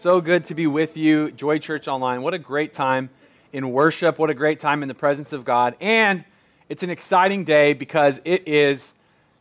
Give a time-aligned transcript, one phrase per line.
[0.00, 2.22] So good to be with you, Joy Church Online.
[2.22, 3.10] What a great time
[3.52, 4.18] in worship.
[4.18, 5.76] What a great time in the presence of God.
[5.78, 6.24] And
[6.70, 8.94] it's an exciting day because it is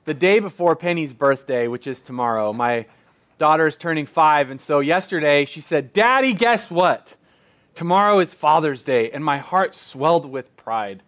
[0.03, 2.51] the day before Penny's birthday, which is tomorrow.
[2.51, 2.87] My
[3.37, 4.51] daughter is turning five.
[4.51, 7.16] And so yesterday she said, Daddy, guess what?
[7.73, 9.12] Tomorrow is Father's Day.
[9.12, 11.04] And my heart swelled with pride.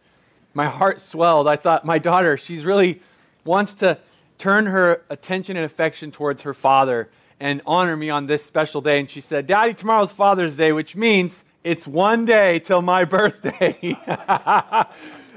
[0.54, 1.50] My heart swelled.
[1.50, 3.02] I thought, my daughter, she's really
[3.44, 3.98] wants to
[4.38, 7.10] turn her attention and affection towards her father
[7.42, 9.00] and honor me on this special day.
[9.00, 13.98] And she said, Daddy, tomorrow's Father's Day, which means it's one day till my birthday.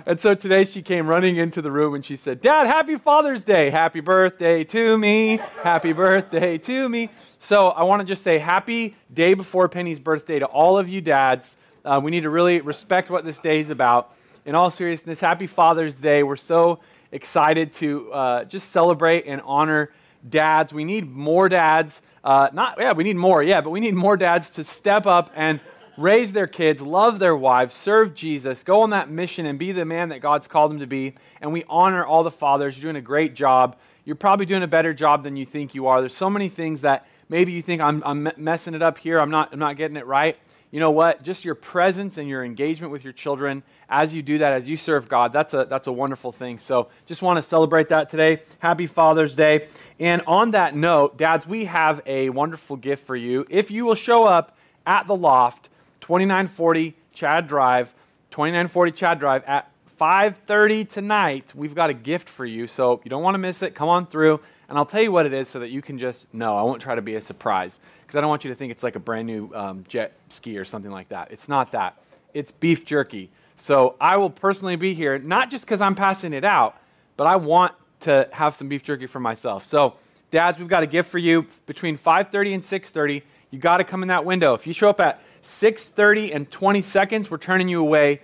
[0.07, 3.43] and so today she came running into the room and she said, Dad, happy Father's
[3.43, 3.71] Day.
[3.71, 5.41] Happy birthday to me.
[5.63, 7.09] Happy birthday to me.
[7.39, 11.01] So I want to just say happy day before Penny's birthday to all of you
[11.01, 11.57] dads.
[11.87, 14.15] Uh, we need to really respect what this day is about.
[14.45, 16.23] In all seriousness, happy Father's Day.
[16.23, 16.81] We're so
[17.13, 19.91] excited to uh, just celebrate and honor
[20.29, 20.73] dads.
[20.73, 22.03] We need more dads.
[22.23, 25.31] Uh, not, yeah, we need more, yeah, but we need more dads to step up
[25.35, 25.61] and
[25.97, 29.85] raise their kids, love their wives, serve Jesus, go on that mission and be the
[29.85, 31.15] man that God's called them to be.
[31.41, 32.77] And we honor all the fathers.
[32.77, 33.77] You're doing a great job.
[34.05, 36.01] You're probably doing a better job than you think you are.
[36.01, 39.31] There's so many things that maybe you think I'm, I'm messing it up here, I'm
[39.31, 40.37] not, I'm not getting it right
[40.75, 41.23] you know what?
[41.23, 44.77] Just your presence and your engagement with your children as you do that, as you
[44.77, 46.59] serve God, that's a, that's a wonderful thing.
[46.59, 48.43] So just want to celebrate that today.
[48.59, 49.69] Happy Father's Day.
[50.01, 53.47] And on that note, dads, we have a wonderful gift for you.
[53.49, 55.69] If you will show up at the loft,
[56.01, 57.95] 2940 Chad Drive,
[58.33, 62.67] 2940 Chad Drive at 5:30 tonight, we've got a gift for you.
[62.67, 63.77] So you don't want to miss it.
[63.77, 66.33] Come on through, and I'll tell you what it is so that you can just
[66.33, 66.57] know.
[66.57, 68.83] I won't try to be a surprise because I don't want you to think it's
[68.83, 71.31] like a brand new um, jet ski or something like that.
[71.31, 71.99] It's not that.
[72.33, 73.31] It's beef jerky.
[73.57, 76.77] So I will personally be here, not just because I'm passing it out,
[77.17, 79.67] but I want to have some beef jerky for myself.
[79.67, 79.95] So,
[80.31, 83.23] dads, we've got a gift for you between 5:30 and 6:30.
[83.51, 84.55] You got to come in that window.
[84.55, 88.21] If you show up at 6:30 and 20 seconds, we're turning you away.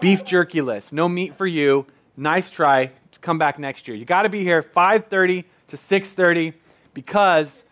[0.00, 0.92] Beef jerky list.
[0.92, 1.86] No meat for you.
[2.16, 2.90] Nice try.
[3.20, 3.96] Come back next year.
[3.96, 6.52] You got to be here 5:30 to 6:30
[6.92, 7.64] because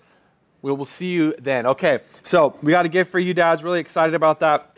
[0.62, 1.66] we will see you then.
[1.66, 3.62] Okay, so we got a gift for you, dads.
[3.62, 4.74] Really excited about that.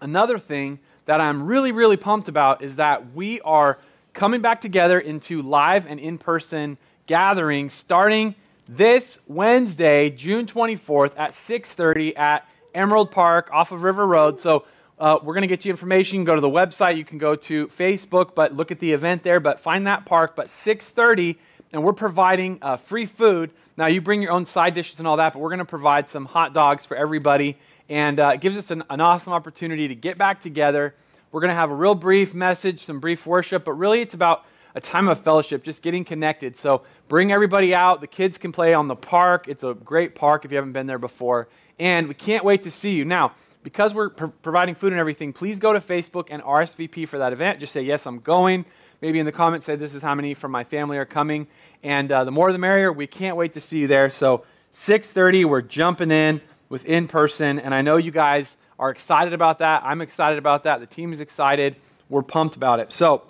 [0.00, 3.78] Another thing that I'm really, really pumped about is that we are
[4.14, 8.34] coming back together into live and in person gatherings starting
[8.66, 14.40] this Wednesday, June 24th at 6:30 at Emerald Park off of River Road.
[14.40, 14.64] So
[14.98, 16.20] uh, we're going to get you information.
[16.20, 16.96] You go to the website.
[16.96, 19.40] You can go to Facebook, but look at the event there.
[19.40, 20.34] But find that park.
[20.34, 21.36] But 6:30,
[21.76, 25.18] and we're providing uh, free food now, you bring your own side dishes and all
[25.18, 27.58] that, but we're going to provide some hot dogs for everybody.
[27.90, 30.94] And uh, it gives us an, an awesome opportunity to get back together.
[31.30, 34.46] We're going to have a real brief message, some brief worship, but really it's about
[34.74, 36.56] a time of fellowship, just getting connected.
[36.56, 38.00] So bring everybody out.
[38.00, 39.46] The kids can play on the park.
[39.46, 41.48] It's a great park if you haven't been there before.
[41.78, 43.04] And we can't wait to see you.
[43.04, 43.32] Now,
[43.62, 47.34] because we're pr- providing food and everything, please go to Facebook and RSVP for that
[47.34, 47.60] event.
[47.60, 48.64] Just say, Yes, I'm going
[49.00, 51.46] maybe in the comments say this is how many from my family are coming.
[51.82, 52.92] And uh, the more the merrier.
[52.92, 54.10] We can't wait to see you there.
[54.10, 59.32] So 6:30, we're jumping in with in person, and I know you guys are excited
[59.32, 59.82] about that.
[59.84, 60.80] I'm excited about that.
[60.80, 61.76] The team is excited.
[62.08, 62.92] We're pumped about it.
[62.92, 63.22] So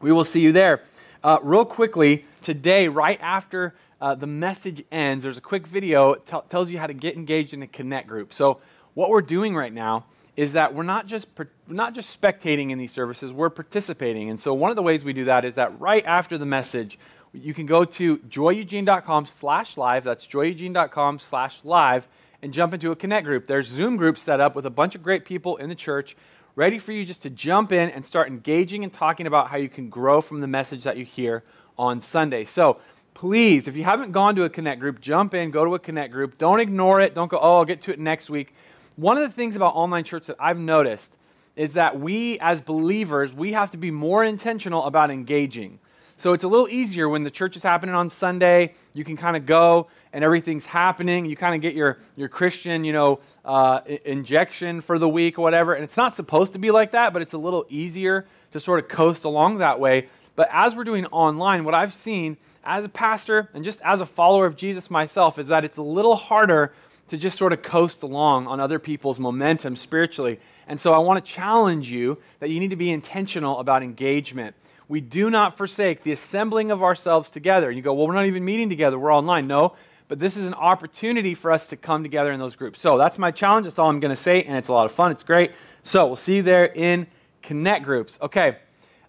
[0.00, 0.82] we will see you there.
[1.22, 6.36] Uh, real quickly, today, right after uh, the message ends, there's a quick video t-
[6.48, 8.32] tells you how to get engaged in a connect group.
[8.32, 8.60] So
[8.94, 11.28] what we're doing right now is that we're not just
[11.68, 14.30] not just spectating in these services, we're participating.
[14.30, 16.98] And so one of the ways we do that is that right after the message,
[17.32, 22.08] you can go to joyeugene.com slash live, that's joyeugene.com slash live,
[22.42, 23.46] and jump into a connect group.
[23.46, 26.16] There's Zoom groups set up with a bunch of great people in the church
[26.54, 29.68] ready for you just to jump in and start engaging and talking about how you
[29.68, 31.42] can grow from the message that you hear
[31.78, 32.44] on Sunday.
[32.44, 32.78] So
[33.14, 36.12] please, if you haven't gone to a connect group, jump in, go to a connect
[36.12, 36.36] group.
[36.36, 37.14] Don't ignore it.
[37.14, 38.54] Don't go, oh, I'll get to it next week
[38.96, 41.16] one of the things about online church that I've noticed
[41.56, 45.78] is that we as believers, we have to be more intentional about engaging.
[46.16, 48.74] So it's a little easier when the church is happening on Sunday.
[48.94, 51.24] You can kind of go and everything's happening.
[51.24, 55.42] You kind of get your, your Christian, you know, uh, injection for the week or
[55.42, 55.74] whatever.
[55.74, 58.78] And it's not supposed to be like that, but it's a little easier to sort
[58.78, 60.08] of coast along that way.
[60.36, 64.06] But as we're doing online, what I've seen as a pastor and just as a
[64.06, 66.72] follower of Jesus myself is that it's a little harder
[67.12, 70.40] to just sort of coast along on other people's momentum spiritually.
[70.66, 74.56] And so I want to challenge you that you need to be intentional about engagement.
[74.88, 77.68] We do not forsake the assembling of ourselves together.
[77.68, 79.46] And you go, well, we're not even meeting together, we're online.
[79.46, 79.74] No,
[80.08, 82.80] but this is an opportunity for us to come together in those groups.
[82.80, 83.66] So that's my challenge.
[83.66, 85.10] That's all I'm going to say, and it's a lot of fun.
[85.10, 85.52] It's great.
[85.82, 87.06] So we'll see you there in
[87.42, 88.18] Connect groups.
[88.22, 88.56] Okay.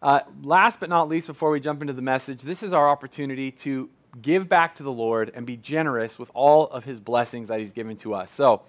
[0.02, 3.50] Uh, last but not least, before we jump into the message, this is our opportunity
[3.50, 3.90] to
[4.22, 7.74] give back to the Lord and be generous with all of his blessings that he's
[7.74, 8.32] given to us.
[8.32, 8.62] So,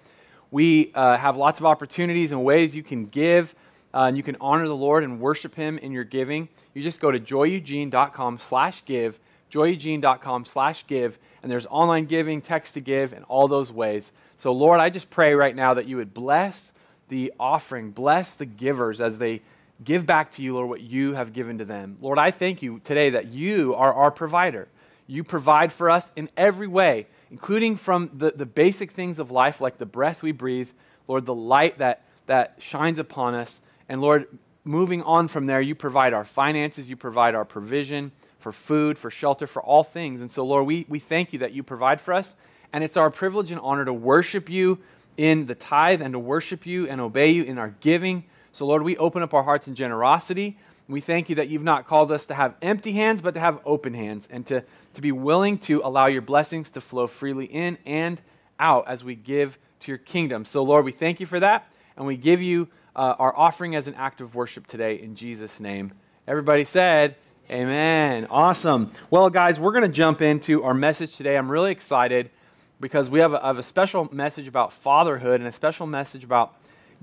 [0.51, 3.53] We uh, have lots of opportunities and ways you can give,
[3.93, 6.47] uh, and you can honor the Lord and worship Him in your giving.
[6.73, 9.19] You just go to joyeugene.com slash give,
[9.51, 14.11] joyeugene.com slash give, and there's online giving, text to give, and all those ways.
[14.37, 16.71] So, Lord, I just pray right now that you would bless
[17.09, 19.41] the offering, bless the givers as they
[19.83, 21.97] give back to you, Lord, what you have given to them.
[22.01, 24.67] Lord, I thank you today that you are our provider.
[25.07, 29.61] You provide for us in every way, including from the, the basic things of life,
[29.61, 30.69] like the breath we breathe,
[31.07, 33.61] Lord, the light that, that shines upon us.
[33.87, 34.27] And Lord,
[34.63, 39.09] moving on from there, you provide our finances, you provide our provision for food, for
[39.09, 40.21] shelter, for all things.
[40.21, 42.35] And so, Lord, we, we thank you that you provide for us.
[42.73, 44.79] And it's our privilege and honor to worship you
[45.17, 48.25] in the tithe and to worship you and obey you in our giving.
[48.51, 50.57] So, Lord, we open up our hearts in generosity.
[50.87, 53.59] We thank you that you've not called us to have empty hands, but to have
[53.65, 57.77] open hands and to, to be willing to allow your blessings to flow freely in
[57.85, 58.21] and
[58.59, 60.45] out as we give to your kingdom.
[60.45, 61.67] So, Lord, we thank you for that,
[61.97, 65.59] and we give you uh, our offering as an act of worship today in Jesus'
[65.59, 65.91] name.
[66.27, 67.15] Everybody said,
[67.49, 68.25] Amen.
[68.31, 68.91] Awesome.
[69.11, 71.37] Well, guys, we're going to jump into our message today.
[71.37, 72.31] I'm really excited
[72.79, 76.55] because we have a, have a special message about fatherhood and a special message about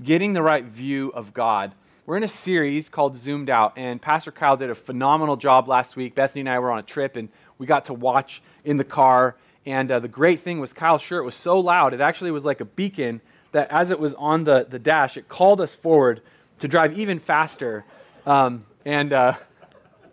[0.02, 1.74] getting the right view of God.
[2.04, 5.94] We're in a series called Zoomed Out, and Pastor Kyle did a phenomenal job last
[5.94, 6.16] week.
[6.16, 7.28] Bethany and I were on a trip, and
[7.58, 9.36] we got to watch in the car.
[9.66, 12.60] And uh, the great thing was Kyle's shirt was so loud, it actually was like
[12.60, 13.20] a beacon
[13.52, 16.22] that as it was on the, the dash, it called us forward
[16.58, 17.84] to drive even faster.
[18.26, 19.34] Um, and uh,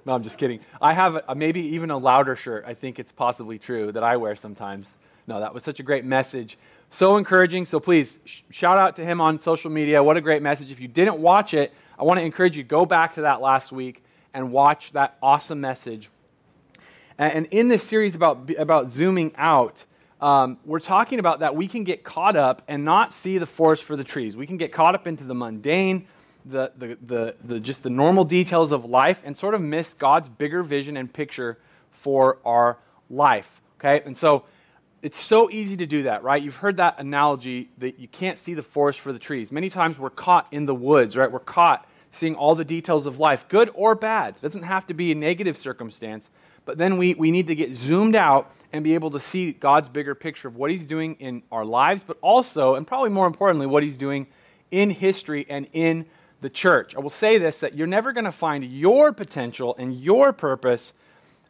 [0.06, 0.60] no, I'm just kidding.
[0.80, 2.66] I have a, maybe even a louder shirt.
[2.68, 4.96] I think it's possibly true that I wear sometimes.
[5.26, 6.56] No, that was such a great message.
[6.90, 7.66] So encouraging.
[7.66, 10.02] So please sh- shout out to him on social media.
[10.02, 10.72] What a great message.
[10.72, 13.72] If you didn't watch it, I want to encourage you go back to that last
[13.72, 14.04] week
[14.34, 16.10] and watch that awesome message.
[17.18, 19.86] And, and in this series about, about zooming out,
[20.22, 23.84] um, we're talking about that we can get caught up and not see the forest
[23.84, 24.36] for the trees.
[24.36, 26.08] We can get caught up into the mundane,
[26.46, 30.28] the, the, the, the, just the normal details of life, and sort of miss God's
[30.28, 31.58] bigger vision and picture
[31.92, 32.78] for our
[33.10, 33.62] life.
[33.80, 34.02] Okay?
[34.06, 34.44] And so
[35.02, 36.42] it's so easy to do that, right?
[36.42, 39.52] You've heard that analogy that you can't see the forest for the trees.
[39.52, 41.32] Many times we're caught in the woods, right?
[41.32, 44.36] We're caught seeing all the details of life, good or bad.
[44.36, 46.30] It doesn't have to be a negative circumstance,
[46.66, 49.90] but then we, we need to get zoomed out and be able to see God's
[49.90, 53.68] bigger picture of what He's doing in our lives, but also, and probably more importantly,
[53.68, 54.28] what He's doing
[54.72, 56.06] in history and in
[56.42, 56.96] the church.
[56.96, 60.94] I will say this that you're never going to find your potential and your purpose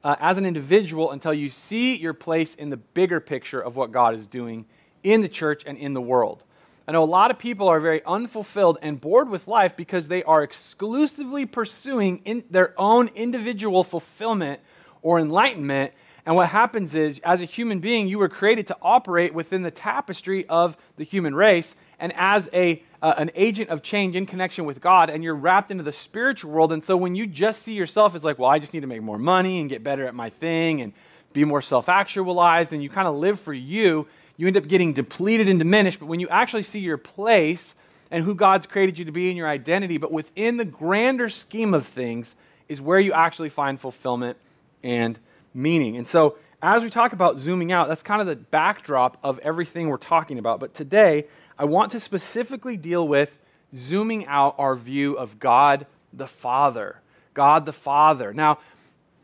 [0.03, 3.91] uh, as an individual until you see your place in the bigger picture of what
[3.91, 4.65] God is doing
[5.03, 6.43] in the church and in the world.
[6.87, 10.23] I know a lot of people are very unfulfilled and bored with life because they
[10.23, 14.59] are exclusively pursuing in their own individual fulfillment
[15.03, 15.93] or enlightenment.
[16.25, 19.71] And what happens is, as a human being, you were created to operate within the
[19.71, 24.65] tapestry of the human race and as a, uh, an agent of change in connection
[24.65, 26.71] with God, and you're wrapped into the spiritual world.
[26.71, 29.01] And so when you just see yourself as like, well, I just need to make
[29.01, 30.93] more money and get better at my thing and
[31.33, 34.07] be more self actualized, and you kind of live for you,
[34.37, 35.99] you end up getting depleted and diminished.
[35.99, 37.75] But when you actually see your place
[38.11, 41.73] and who God's created you to be in your identity, but within the grander scheme
[41.73, 42.35] of things,
[42.67, 44.37] is where you actually find fulfillment
[44.83, 45.19] and
[45.53, 45.97] meaning.
[45.97, 49.87] And so, as we talk about zooming out, that's kind of the backdrop of everything
[49.87, 50.59] we're talking about.
[50.59, 51.25] But today,
[51.59, 53.37] I want to specifically deal with
[53.75, 57.01] zooming out our view of God the Father.
[57.33, 58.33] God the Father.
[58.33, 58.59] Now,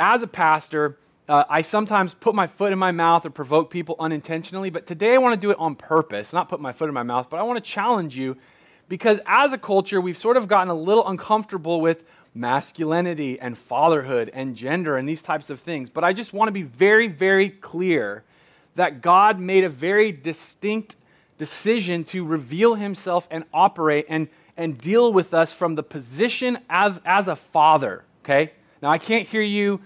[0.02, 0.98] as a pastor,
[1.30, 5.16] uh, I sometimes put my foot in my mouth or provoke people unintentionally, but today
[5.16, 6.34] I want to do it on purpose.
[6.34, 8.36] Not put my foot in my mouth, but I want to challenge you
[8.90, 14.30] because as a culture, we've sort of gotten a little uncomfortable with masculinity and fatherhood
[14.34, 15.90] and gender and these types of things.
[15.90, 18.24] But I just want to be very, very clear
[18.76, 20.98] that God made a very distinct
[21.38, 24.28] decision to reveal himself and operate and,
[24.58, 28.52] and deal with us from the position as, as a father, okay?
[28.82, 29.82] Now, I can't hear you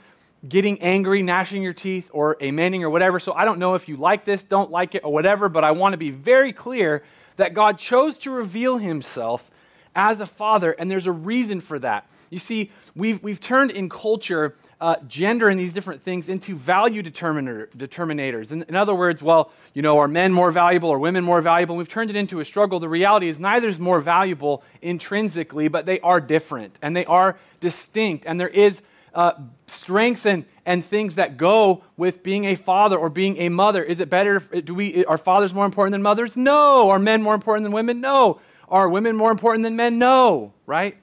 [0.47, 3.97] getting angry, gnashing your teeth, or amening or whatever, so I don't know if you
[3.97, 7.03] like this, don't like it, or whatever, but I want to be very clear
[7.35, 9.49] that God chose to reveal himself
[9.95, 12.07] as a father, and there's a reason for that.
[12.29, 17.01] You see, we've, we've turned in culture uh, gender and these different things into value
[17.01, 18.51] determiner, determinators.
[18.51, 21.75] In, in other words, well, you know, are men more valuable or women more valuable?
[21.75, 22.79] We've turned it into a struggle.
[22.79, 27.37] The reality is neither is more valuable intrinsically, but they are different and they are
[27.59, 28.25] distinct.
[28.25, 28.81] And there is
[29.13, 29.33] uh,
[29.67, 33.83] strengths and, and things that go with being a father or being a mother.
[33.83, 34.39] Is it better?
[34.39, 36.37] Do we, are fathers more important than mothers?
[36.37, 36.89] No.
[36.89, 37.99] Are men more important than women?
[37.99, 38.39] No.
[38.69, 39.97] Are women more important than men?
[39.97, 40.53] No.
[40.65, 40.95] Right?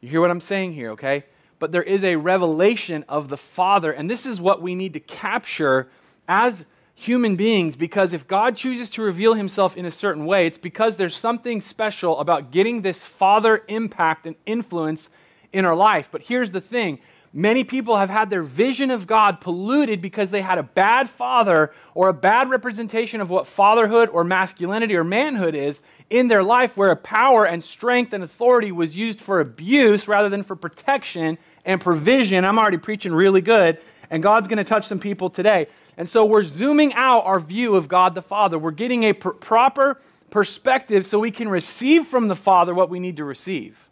[0.00, 1.24] You hear what I'm saying here, okay?
[1.58, 3.92] But there is a revelation of the Father.
[3.92, 5.88] And this is what we need to capture
[6.28, 10.58] as human beings because if God chooses to reveal himself in a certain way, it's
[10.58, 15.08] because there's something special about getting this father impact and influence
[15.52, 16.08] in our life.
[16.10, 16.98] But here's the thing
[17.32, 21.72] many people have had their vision of God polluted because they had a bad father
[21.94, 25.80] or a bad representation of what fatherhood or masculinity or manhood is
[26.10, 30.28] in their life, where a power and strength and authority was used for abuse rather
[30.28, 32.44] than for protection and provision.
[32.44, 33.78] I'm already preaching really good,
[34.10, 35.66] and God's going to touch some people today.
[35.96, 38.58] And so we're zooming out our view of God the Father.
[38.58, 43.00] We're getting a pr- proper perspective so we can receive from the Father what we
[43.00, 43.87] need to receive.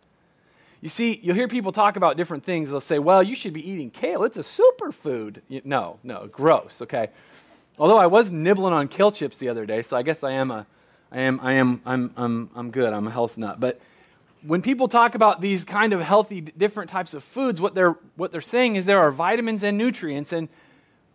[0.86, 2.70] You see, you'll hear people talk about different things.
[2.70, 4.22] They'll say, well, you should be eating kale.
[4.22, 5.40] It's a superfood.
[5.64, 7.08] No, no, gross, okay?
[7.76, 10.52] Although I was nibbling on kale chips the other day, so I guess I am
[10.52, 10.64] a,
[11.10, 12.92] I am, I am, I'm, I'm, I'm good.
[12.92, 13.58] I'm a health nut.
[13.58, 13.80] But
[14.42, 18.30] when people talk about these kind of healthy, different types of foods, what they're, what
[18.30, 20.32] they're saying is there are vitamins and nutrients.
[20.32, 20.48] And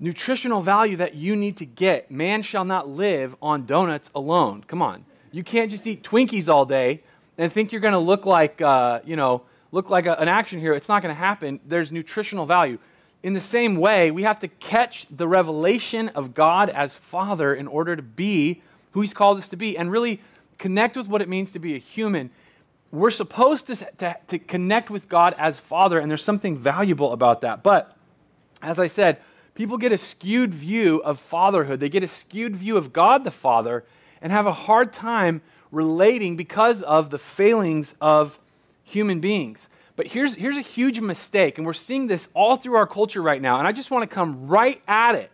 [0.02, 2.12] nutritional value that you need to get.
[2.12, 4.66] Man shall not live on donuts alone.
[4.68, 5.06] Come on.
[5.32, 7.04] You can't just eat Twinkies all day
[7.38, 10.60] and think you're going to look like, uh, you know, look like a, an action
[10.60, 10.76] hero.
[10.76, 11.60] It's not going to happen.
[11.66, 12.78] There's nutritional value.
[13.24, 17.68] In the same way, we have to catch the revelation of God as Father in
[17.68, 18.62] order to be
[18.92, 20.22] who He's called us to be and really
[20.58, 22.30] connect with what it means to be a human.
[22.92, 27.42] We're supposed to, to, to connect with God as Father, and there's something valuable about
[27.42, 27.64] that.
[27.64, 27.96] But
[28.62, 29.18] as I said,
[29.56, 31.80] people get a skewed view of fatherhood.
[31.80, 33.86] They get a skewed view of God the Father
[34.22, 38.40] and have a hard time relating because of the failings of
[38.92, 39.70] human beings.
[39.96, 43.42] But here's, here's a huge mistake, and we're seeing this all through our culture right
[43.42, 45.32] now, and I just want to come right at it.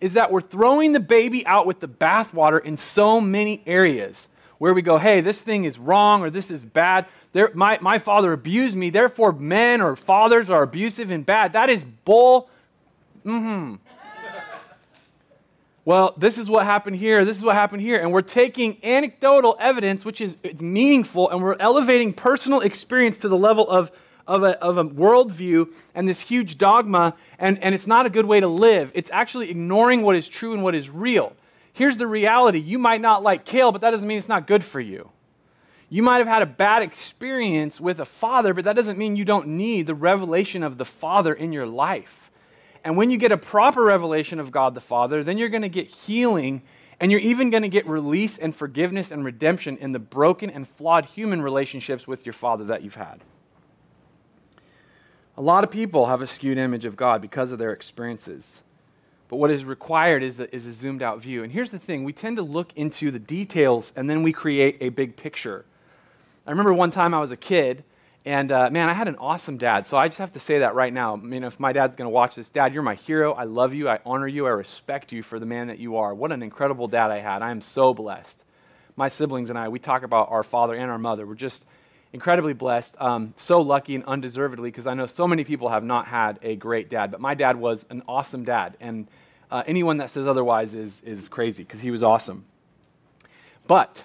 [0.00, 4.72] Is that we're throwing the baby out with the bathwater in so many areas where
[4.72, 7.06] we go, hey, this thing is wrong or this is bad.
[7.32, 11.52] There, my, my father abused me, therefore men or fathers are abusive and bad.
[11.52, 12.48] That is bull
[13.28, 13.74] Mm-hmm.
[15.88, 17.98] Well, this is what happened here, this is what happened here.
[17.98, 23.28] And we're taking anecdotal evidence, which is it's meaningful, and we're elevating personal experience to
[23.30, 23.90] the level of,
[24.26, 28.26] of, a, of a worldview and this huge dogma, and, and it's not a good
[28.26, 28.92] way to live.
[28.94, 31.32] It's actually ignoring what is true and what is real.
[31.72, 34.62] Here's the reality you might not like kale, but that doesn't mean it's not good
[34.62, 35.08] for you.
[35.88, 39.24] You might have had a bad experience with a father, but that doesn't mean you
[39.24, 42.27] don't need the revelation of the father in your life.
[42.84, 45.68] And when you get a proper revelation of God the Father, then you're going to
[45.68, 46.62] get healing
[47.00, 50.66] and you're even going to get release and forgiveness and redemption in the broken and
[50.66, 53.22] flawed human relationships with your Father that you've had.
[55.36, 58.62] A lot of people have a skewed image of God because of their experiences.
[59.28, 61.44] But what is required is a, is a zoomed out view.
[61.44, 64.78] And here's the thing we tend to look into the details and then we create
[64.80, 65.64] a big picture.
[66.46, 67.84] I remember one time I was a kid
[68.28, 69.86] and uh, man, I had an awesome dad.
[69.86, 71.14] So I just have to say that right now.
[71.14, 73.32] I mean, if my dad's going to watch this, Dad, you're my hero.
[73.32, 73.88] I love you.
[73.88, 74.46] I honor you.
[74.46, 76.14] I respect you for the man that you are.
[76.14, 77.40] What an incredible dad I had.
[77.40, 78.44] I am so blessed.
[78.96, 81.26] My siblings and I, we talk about our father and our mother.
[81.26, 81.64] We're just
[82.12, 82.96] incredibly blessed.
[83.00, 86.54] Um, so lucky and undeservedly because I know so many people have not had a
[86.54, 87.10] great dad.
[87.10, 88.76] But my dad was an awesome dad.
[88.78, 89.08] And
[89.50, 92.44] uh, anyone that says otherwise is, is crazy because he was awesome.
[93.66, 94.04] But,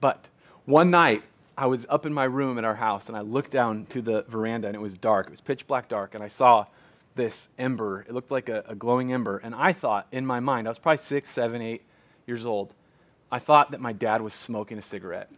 [0.00, 0.28] but,
[0.64, 1.22] one night,
[1.62, 4.24] I was up in my room at our house and I looked down to the
[4.26, 5.28] veranda and it was dark.
[5.28, 6.12] It was pitch black dark.
[6.12, 6.66] And I saw
[7.14, 8.00] this ember.
[8.00, 9.38] It looked like a, a, glowing ember.
[9.38, 11.82] And I thought in my mind, I was probably six, seven, eight
[12.26, 12.74] years old,
[13.30, 15.30] I thought that my dad was smoking a cigarette.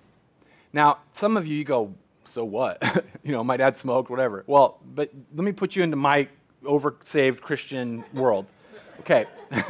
[0.73, 1.93] Now, some of you, you go,
[2.25, 2.83] so what?
[3.23, 4.45] you know, my dad smoked, whatever.
[4.47, 6.29] Well, but let me put you into my
[6.63, 8.47] oversaved Christian world.
[9.01, 9.27] Okay.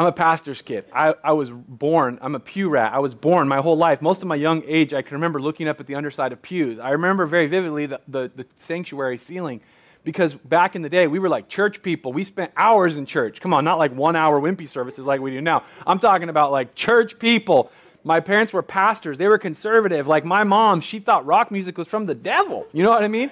[0.00, 0.86] I'm a pastor's kid.
[0.94, 2.94] I, I was born, I'm a pew rat.
[2.94, 4.00] I was born my whole life.
[4.00, 6.78] Most of my young age, I can remember looking up at the underside of pews.
[6.78, 9.60] I remember very vividly the, the, the sanctuary ceiling
[10.02, 12.14] because back in the day, we were like church people.
[12.14, 13.42] We spent hours in church.
[13.42, 15.64] Come on, not like one hour wimpy services like we do now.
[15.86, 17.70] I'm talking about like church people.
[18.02, 19.18] My parents were pastors.
[19.18, 20.06] They were conservative.
[20.06, 22.66] Like my mom, she thought rock music was from the devil.
[22.72, 23.30] You know what I mean?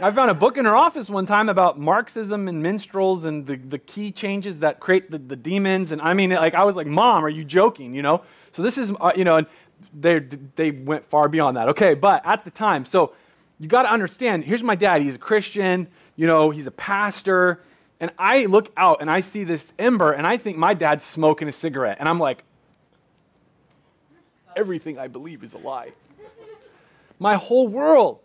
[0.00, 3.56] I found a book in her office one time about Marxism and minstrels and the,
[3.56, 5.92] the key changes that create the, the demons.
[5.92, 7.94] And I mean, like, I was like, Mom, are you joking?
[7.94, 8.22] You know?
[8.52, 9.46] So this is, uh, you know, and
[9.92, 11.68] they, they went far beyond that.
[11.70, 13.12] Okay, but at the time, so
[13.60, 15.02] you got to understand here's my dad.
[15.02, 15.86] He's a Christian,
[16.16, 17.62] you know, he's a pastor.
[18.00, 21.48] And I look out and I see this ember and I think my dad's smoking
[21.48, 21.98] a cigarette.
[22.00, 22.42] And I'm like,
[24.56, 25.92] everything I believe is a lie.
[27.20, 28.18] My whole world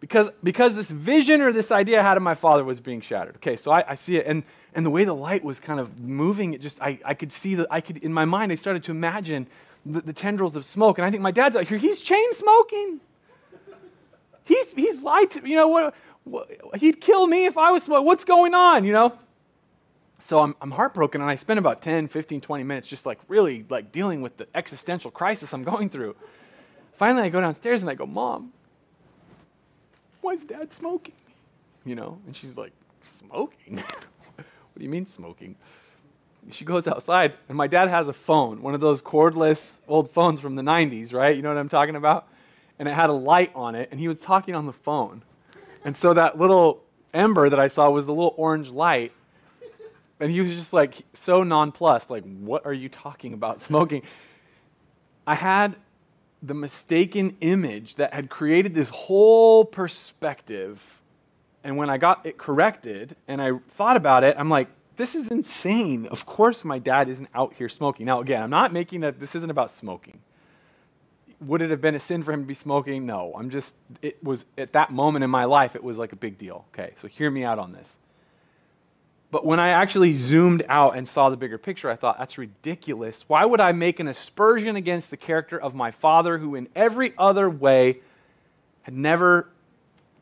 [0.00, 3.36] because, because this vision or this idea I had of my father was being shattered.
[3.36, 4.42] Okay, so I, I see it, and,
[4.74, 7.54] and the way the light was kind of moving, it just, I, I could see
[7.56, 9.46] that, I could, in my mind, I started to imagine
[9.84, 13.00] the, the tendrils of smoke, and I think my dad's out here, he's chain smoking.
[14.44, 18.06] He's, he's lied to, you know, what, what, he'd kill me if I was smoking.
[18.06, 19.16] What's going on, you know?
[20.18, 23.64] So I'm, I'm heartbroken, and I spend about 10, 15, 20 minutes just like really
[23.68, 26.16] like dealing with the existential crisis I'm going through.
[26.94, 28.52] Finally, I go downstairs and I go, Mom,
[30.20, 31.14] why is Dad smoking?
[31.84, 32.72] You know, and she's like,
[33.04, 33.76] Smoking?
[34.34, 34.46] what
[34.76, 35.56] do you mean smoking?
[36.50, 40.40] She goes outside, and my dad has a phone, one of those cordless old phones
[40.40, 41.36] from the 90s, right?
[41.36, 42.28] You know what I'm talking about?
[42.78, 45.22] And it had a light on it, and he was talking on the phone.
[45.84, 49.12] And so that little ember that I saw was the little orange light.
[50.18, 54.02] And he was just like so nonplussed, like, what are you talking about smoking?
[55.26, 55.76] I had
[56.42, 61.00] the mistaken image that had created this whole perspective.
[61.62, 65.30] And when I got it corrected and I thought about it, I'm like, this is
[65.30, 66.06] insane.
[66.06, 68.06] Of course, my dad isn't out here smoking.
[68.06, 70.20] Now, again, I'm not making that, this isn't about smoking.
[71.40, 73.06] Would it have been a sin for him to be smoking?
[73.06, 73.34] No.
[73.36, 76.38] I'm just, it was, at that moment in my life, it was like a big
[76.38, 76.66] deal.
[76.74, 77.96] Okay, so hear me out on this.
[79.30, 83.24] But when I actually zoomed out and saw the bigger picture, I thought, that's ridiculous.
[83.28, 87.14] Why would I make an aspersion against the character of my father, who in every
[87.16, 88.00] other way
[88.82, 89.48] had never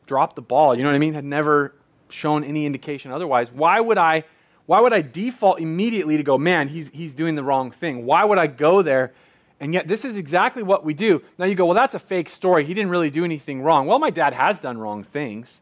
[0.05, 0.75] dropped the ball?
[0.75, 1.15] You know what I mean?
[1.15, 1.73] Had never
[2.09, 3.51] shown any indication otherwise.
[3.51, 4.25] Why would I,
[4.67, 8.05] why would I default immediately to go, man, he's, he's doing the wrong thing?
[8.05, 9.13] Why would I go there?
[9.59, 11.23] And yet, this is exactly what we do.
[11.37, 12.63] Now, you go, well, that's a fake story.
[12.63, 13.87] He didn't really do anything wrong.
[13.87, 15.61] Well, my dad has done wrong things.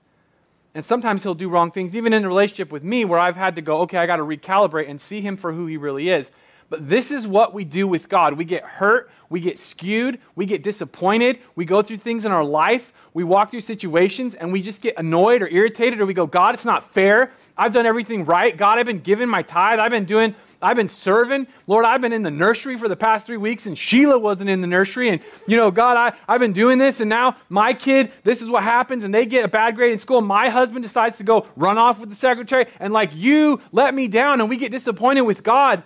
[0.77, 3.55] And sometimes he'll do wrong things, even in a relationship with me, where I've had
[3.55, 6.31] to go, okay, I got to recalibrate and see him for who he really is.
[6.69, 8.34] But this is what we do with God.
[8.38, 12.43] We get hurt, we get skewed, we get disappointed, we go through things in our
[12.43, 16.27] life, we walk through situations, and we just get annoyed or irritated, or we go,
[16.27, 17.31] God, it's not fair.
[17.57, 18.55] I've done everything right.
[18.55, 21.48] God, I've been giving my tithe, I've been doing I've been serving.
[21.68, 24.62] Lord, I've been in the nursery for the past three weeks, and Sheila wasn't in
[24.62, 25.10] the nursery.
[25.10, 28.50] And, you know, God, I, I've been doing this, and now my kid, this is
[28.50, 30.22] what happens, and they get a bad grade in school.
[30.22, 34.08] My husband decides to go run off with the secretary, and like you let me
[34.08, 35.84] down, and we get disappointed with God.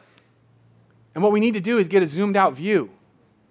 [1.14, 2.90] And what we need to do is get a zoomed out view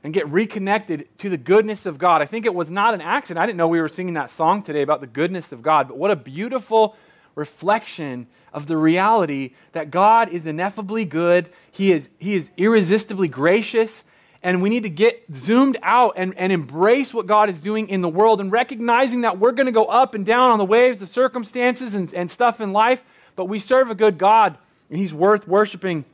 [0.02, 2.22] and get reconnected to the goodness of God.
[2.22, 3.42] I think it was not an accident.
[3.42, 5.98] I didn't know we were singing that song today about the goodness of God, but
[5.98, 6.96] what a beautiful
[7.34, 14.04] reflection of the reality that God is ineffably good, He is, he is irresistibly gracious,
[14.42, 18.00] and we need to get zoomed out and, and embrace what God is doing in
[18.00, 21.02] the world and recognizing that we're going to go up and down on the waves
[21.02, 23.04] of circumstances and, and stuff in life,
[23.36, 24.56] but we serve a good God
[24.88, 26.04] and He's worth worshiping.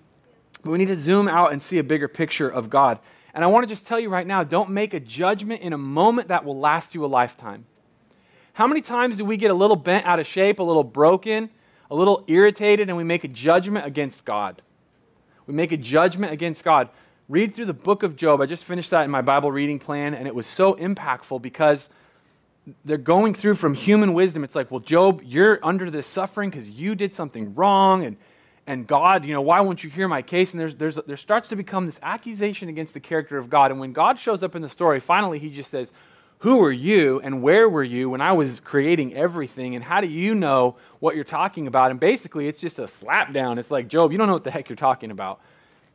[0.63, 2.99] But we need to zoom out and see a bigger picture of God.
[3.33, 5.79] And I want to just tell you right now don't make a judgment in a
[5.79, 7.67] moment that will last you a lifetime.
[8.57, 11.51] How many times do we get a little bent out of shape, a little broken,
[11.91, 14.63] a little irritated and we make a judgment against God.
[15.47, 16.89] We make a judgment against God.
[17.29, 18.41] Read through the book of Job.
[18.41, 21.91] I just finished that in my Bible reading plan, and it was so impactful because
[22.83, 24.43] they're going through from human wisdom.
[24.43, 28.17] It's like, well, Job, you're under this suffering because you did something wrong, and,
[28.67, 30.53] and God, you know, why won't you hear my case?
[30.53, 33.71] And there's, there's, there starts to become this accusation against the character of God.
[33.71, 35.93] And when God shows up in the story, finally, he just says,
[36.41, 39.75] who were you and where were you when I was creating everything?
[39.75, 41.91] And how do you know what you're talking about?
[41.91, 43.59] And basically, it's just a slap down.
[43.59, 45.41] It's like, Job, you don't know what the heck you're talking about.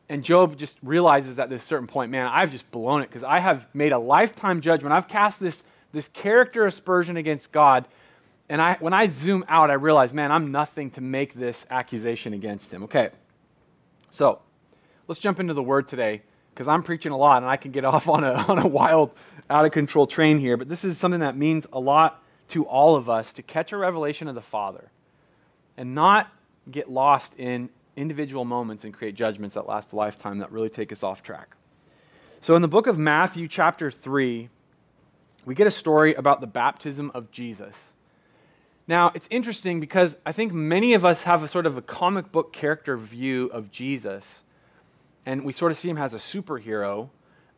[0.08, 3.38] And Job just realizes at this certain point, man, I've just blown it because I
[3.38, 4.92] have made a lifetime judgment.
[4.92, 7.86] I've cast this, this character aspersion against God.
[8.48, 12.34] And I, when I zoom out, I realize, man, I'm nothing to make this accusation
[12.34, 12.82] against him.
[12.82, 13.10] Okay.
[14.10, 14.40] So
[15.06, 16.22] let's jump into the word today
[16.54, 19.10] because I'm preaching a lot and I can get off on a, on a wild
[19.50, 22.96] out of control train here, but this is something that means a lot to all
[22.96, 24.90] of us to catch a revelation of the Father
[25.76, 26.30] and not
[26.70, 30.92] get lost in individual moments and create judgments that last a lifetime that really take
[30.92, 31.56] us off track.
[32.40, 34.48] So, in the book of Matthew, chapter 3,
[35.44, 37.94] we get a story about the baptism of Jesus.
[38.88, 42.32] Now, it's interesting because I think many of us have a sort of a comic
[42.32, 44.44] book character view of Jesus,
[45.26, 47.08] and we sort of see him as a superhero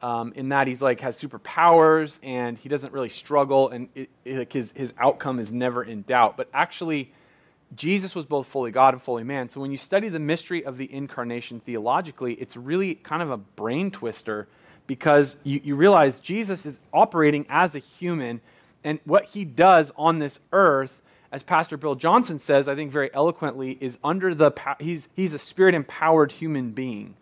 [0.03, 4.38] um, in that he's like has superpowers and he doesn't really struggle and it, it,
[4.38, 6.37] like his, his outcome is never in doubt.
[6.37, 7.12] But actually,
[7.74, 9.48] Jesus was both fully God and fully man.
[9.48, 13.38] So when you study the mystery of the incarnation theologically, it's really kind of a
[13.38, 14.46] brain twister
[14.87, 18.40] because you, you realize Jesus is operating as a human
[18.85, 21.00] and what he does on this earth
[21.33, 25.38] as Pastor Bill Johnson says, I think very eloquently, is under the he's he's a
[25.38, 27.16] spirit empowered human being.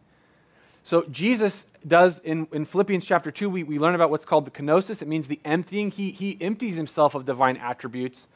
[0.85, 4.51] So Jesus does in, in Philippians chapter 2, we, we learn about what's called the
[4.51, 5.03] kenosis.
[5.03, 5.91] It means the emptying.
[5.91, 8.29] He, he empties himself of divine attributes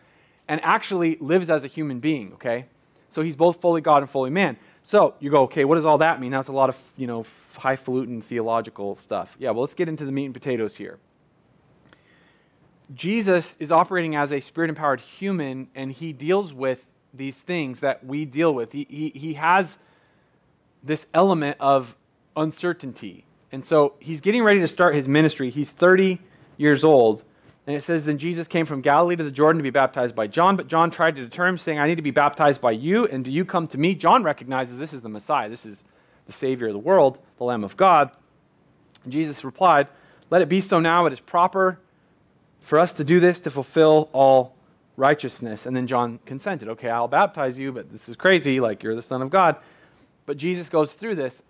[0.48, 2.66] and actually lives as a human being, okay?
[3.08, 4.56] So he's both fully God and fully man.
[4.82, 6.30] So you go, okay, what does all that mean?
[6.30, 9.34] That's a lot of, you know, highfalutin theological stuff.
[9.38, 10.98] Yeah, well, let's get into the meat and potatoes here.
[12.94, 18.04] Jesus is operating as a spirit empowered human, and he deals with these things that
[18.06, 18.72] we deal with.
[18.72, 19.78] He, he, he has
[20.84, 21.96] this element of
[22.36, 23.24] uncertainty.
[23.52, 25.50] And so he's getting ready to start his ministry.
[25.50, 26.20] He's 30
[26.56, 27.24] years old.
[27.66, 30.26] And it says, Then Jesus came from Galilee to the Jordan to be baptized by
[30.26, 33.06] John, but John tried to deter him, saying, I need to be baptized by you,
[33.06, 33.94] and do you come to me?
[33.94, 35.48] John recognizes this is the Messiah.
[35.48, 35.84] This is
[36.26, 38.10] the Savior of the world, the Lamb of God.
[39.04, 39.88] And Jesus replied,
[40.30, 41.06] Let it be so now.
[41.06, 41.80] It is proper
[42.60, 44.54] for us to do this to fulfill all
[44.96, 45.66] righteousness.
[45.66, 46.68] And then John consented.
[46.68, 48.60] Okay, I'll baptize you, but this is crazy.
[48.60, 49.56] Like, you're the Son of God.
[50.24, 51.42] But Jesus goes through this.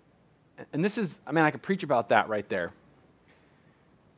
[0.73, 2.73] And this is, I mean, I could preach about that right there.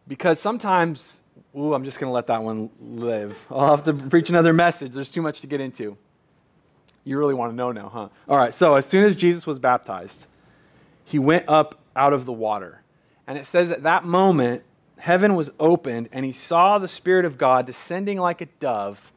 [0.07, 1.21] Because sometimes
[1.57, 3.37] Ooh, I'm just going to let that one live.
[3.49, 4.91] I'll have to preach another message.
[4.91, 5.97] There's too much to get into.
[7.03, 8.09] You really want to know now, huh?
[8.27, 10.27] All right, so as soon as Jesus was baptized,
[11.03, 12.81] he went up out of the water.
[13.25, 14.63] And it says at that moment,
[14.99, 19.11] heaven was opened, and he saw the Spirit of God descending like a dove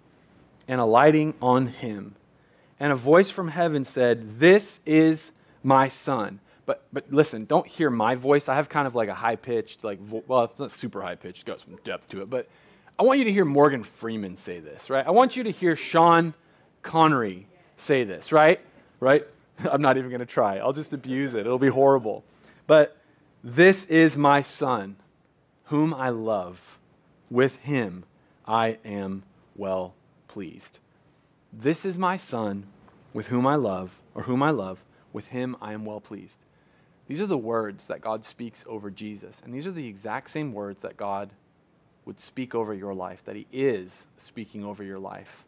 [0.66, 2.14] and alighting on him.
[2.80, 5.32] And a voice from heaven said, This is
[5.62, 8.48] my Son but but listen, don't hear my voice.
[8.48, 11.46] I have kind of like a high pitched, like well, it's not super high pitched.
[11.46, 12.48] Got some depth to it, but
[12.98, 15.06] I want you to hear Morgan Freeman say this, right?
[15.06, 16.34] I want you to hear Sean
[16.82, 17.46] Connery
[17.76, 18.60] say this, right?
[19.00, 19.26] Right?
[19.70, 20.58] I'm not even going to try.
[20.58, 21.40] I'll just abuse it.
[21.40, 22.24] It'll be horrible.
[22.66, 22.96] But
[23.42, 24.96] this is my son,
[25.64, 26.78] whom I love.
[27.30, 28.04] With him
[28.46, 29.22] I am
[29.56, 29.94] well
[30.28, 30.78] pleased.
[31.52, 32.66] This is my son,
[33.12, 34.84] with whom I love, or whom I love.
[35.12, 36.38] With him I am well pleased.
[37.12, 39.42] These are the words that God speaks over Jesus.
[39.44, 41.28] And these are the exact same words that God
[42.06, 45.44] would speak over your life, that He is speaking over your life.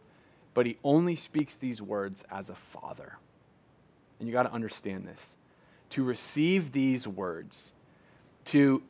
[0.53, 3.17] But He only speaks these words as a father.
[4.21, 5.39] And you got to understand this.
[5.89, 7.73] To receive these words,
[8.45, 8.83] to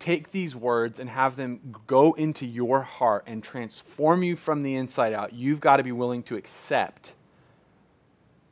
[0.00, 4.74] take these words and have them go into your heart and transform you from the
[4.74, 7.14] inside out, you've got to be willing to accept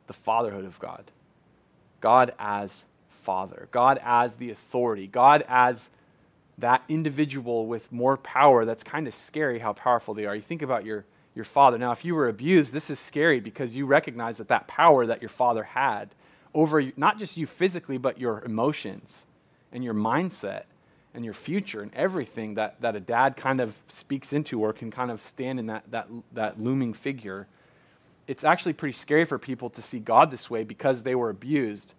[0.06, 1.10] the fatherhood of God.
[2.00, 2.84] God as
[3.26, 5.90] Father, God as the authority, God as
[6.58, 8.64] that individual with more power.
[8.64, 10.36] That's kind of scary how powerful they are.
[10.36, 11.76] You think about your, your father.
[11.76, 15.20] Now, if you were abused, this is scary because you recognize that that power that
[15.20, 16.14] your father had
[16.54, 19.26] over not just you physically, but your emotions
[19.72, 20.62] and your mindset
[21.12, 24.92] and your future and everything that, that a dad kind of speaks into or can
[24.92, 27.48] kind of stand in that, that, that looming figure.
[28.28, 31.94] It's actually pretty scary for people to see God this way because they were abused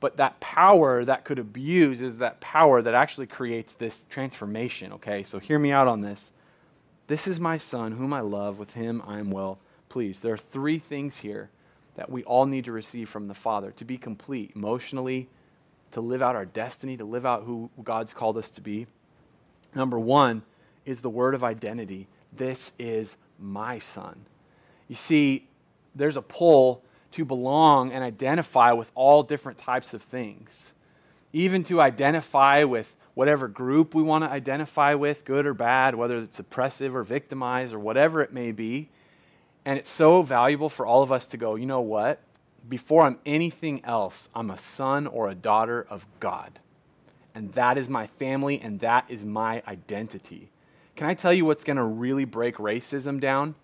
[0.00, 5.22] but that power that could abuse is that power that actually creates this transformation, okay?
[5.22, 6.32] So hear me out on this.
[7.08, 8.58] This is my son, whom I love.
[8.58, 9.58] With him I am well
[9.88, 10.22] pleased.
[10.22, 11.50] There are three things here
[11.96, 15.28] that we all need to receive from the Father to be complete emotionally,
[15.92, 18.86] to live out our destiny, to live out who God's called us to be.
[19.74, 20.42] Number one
[20.84, 22.06] is the word of identity.
[22.32, 24.26] This is my son.
[24.86, 25.48] You see,
[25.94, 30.74] there's a pull to belong and identify with all different types of things,
[31.32, 36.18] even to identify with whatever group we want to identify with, good or bad, whether
[36.18, 38.88] it's oppressive or victimized or whatever it may be.
[39.64, 42.20] And it's so valuable for all of us to go, you know what?
[42.68, 46.60] Before I'm anything else, I'm a son or a daughter of God.
[47.34, 50.50] And that is my family, and that is my identity.
[50.96, 53.54] Can I tell you what's going to really break racism down?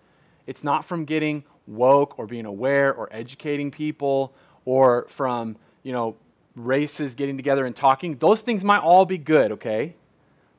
[0.47, 4.33] It's not from getting woke or being aware or educating people
[4.65, 6.15] or from, you know,
[6.55, 8.15] races getting together and talking.
[8.17, 9.95] Those things might all be good, okay?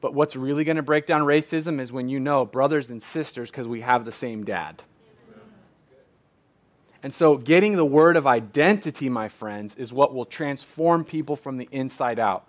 [0.01, 3.51] But what's really going to break down racism is when you know brothers and sisters
[3.51, 4.83] because we have the same dad.
[7.03, 11.57] And so, getting the word of identity, my friends, is what will transform people from
[11.57, 12.47] the inside out.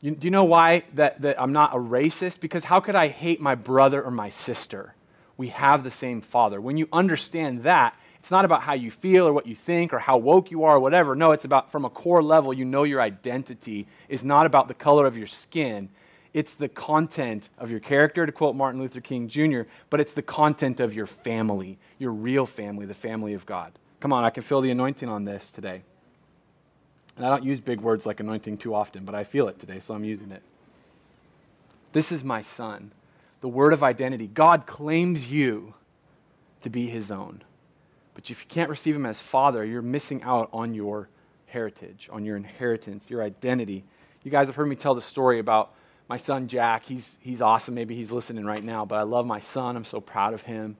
[0.00, 2.40] You, do you know why that, that I'm not a racist?
[2.40, 4.94] Because how could I hate my brother or my sister?
[5.36, 6.60] We have the same Father.
[6.60, 9.98] When you understand that, it's not about how you feel or what you think or
[9.98, 11.14] how woke you are or whatever.
[11.14, 14.74] No, it's about from a core level, you know your identity is not about the
[14.74, 15.90] color of your skin.
[16.32, 20.22] It's the content of your character, to quote Martin Luther King Jr., but it's the
[20.22, 23.72] content of your family, your real family, the family of God.
[24.00, 25.82] Come on, I can feel the anointing on this today.
[27.16, 29.80] And I don't use big words like anointing too often, but I feel it today,
[29.80, 30.42] so I'm using it.
[31.92, 32.90] This is my son
[33.44, 34.26] the word of identity.
[34.26, 35.74] God claims you
[36.62, 37.44] to be his own.
[38.14, 41.10] But if you can't receive him as father, you're missing out on your
[41.44, 43.84] heritage, on your inheritance, your identity.
[44.22, 45.74] You guys have heard me tell the story about
[46.08, 46.86] my son Jack.
[46.86, 47.74] He's, he's awesome.
[47.74, 49.76] Maybe he's listening right now, but I love my son.
[49.76, 50.78] I'm so proud of him.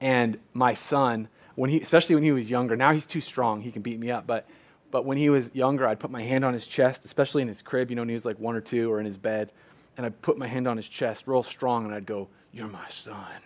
[0.00, 3.62] And my son, when he, especially when he was younger, now he's too strong.
[3.62, 4.28] He can beat me up.
[4.28, 4.46] But,
[4.92, 7.62] but when he was younger, I'd put my hand on his chest, especially in his
[7.62, 9.50] crib, you know, when he was like one or two or in his bed
[9.96, 12.88] and I'd put my hand on his chest real strong and I'd go, You're my
[12.88, 13.40] son.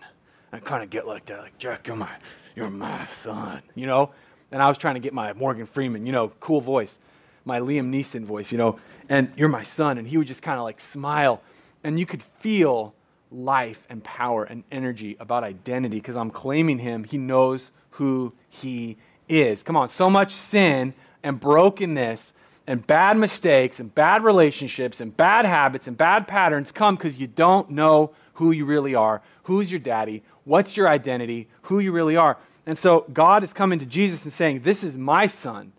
[0.53, 2.11] I kind of get like that, like, Jack, you're my,
[2.57, 4.11] you're my son, you know?
[4.51, 6.99] And I was trying to get my Morgan Freeman, you know, cool voice,
[7.45, 9.97] my Liam Neeson voice, you know, and you're my son.
[9.97, 11.41] And he would just kind of like smile.
[11.85, 12.95] And you could feel
[13.31, 17.05] life and power and energy about identity because I'm claiming him.
[17.05, 18.97] He knows who he
[19.29, 19.63] is.
[19.63, 22.33] Come on, so much sin and brokenness
[22.71, 27.27] and bad mistakes and bad relationships and bad habits and bad patterns come because you
[27.27, 32.15] don't know who you really are, who's your daddy, what's your identity, who you really
[32.15, 32.39] are.
[32.67, 35.73] And so God is coming to Jesus and saying, This is my son.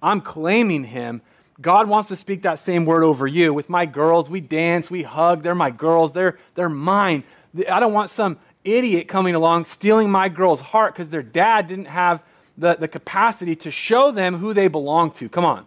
[0.00, 1.20] I'm claiming him.
[1.60, 3.52] God wants to speak that same word over you.
[3.52, 5.42] With my girls, we dance, we hug.
[5.42, 7.22] They're my girls, they're, they're mine.
[7.70, 11.88] I don't want some idiot coming along stealing my girl's heart because their dad didn't
[11.88, 12.22] have
[12.56, 15.28] the, the capacity to show them who they belong to.
[15.28, 15.66] Come on.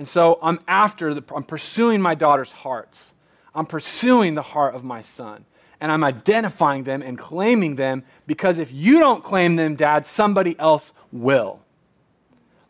[0.00, 3.12] And so I'm after, the, I'm pursuing my daughter's hearts.
[3.54, 5.44] I'm pursuing the heart of my son
[5.78, 10.58] and I'm identifying them and claiming them because if you don't claim them, Dad, somebody
[10.58, 11.60] else will.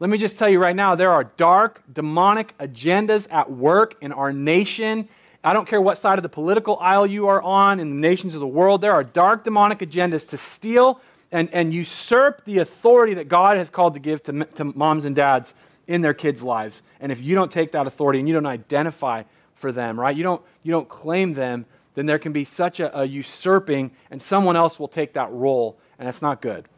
[0.00, 4.10] Let me just tell you right now there are dark, demonic agendas at work in
[4.10, 5.08] our nation.
[5.44, 8.34] I don't care what side of the political aisle you are on in the nations
[8.34, 13.14] of the world, there are dark, demonic agendas to steal and, and usurp the authority
[13.14, 15.54] that God has called to give to, to moms and dads
[15.90, 16.82] in their kids' lives.
[17.00, 19.24] And if you don't take that authority and you don't identify
[19.56, 22.96] for them, right, you don't, you don't claim them, then there can be such a,
[22.96, 26.68] a usurping, and someone else will take that role, and that's not good.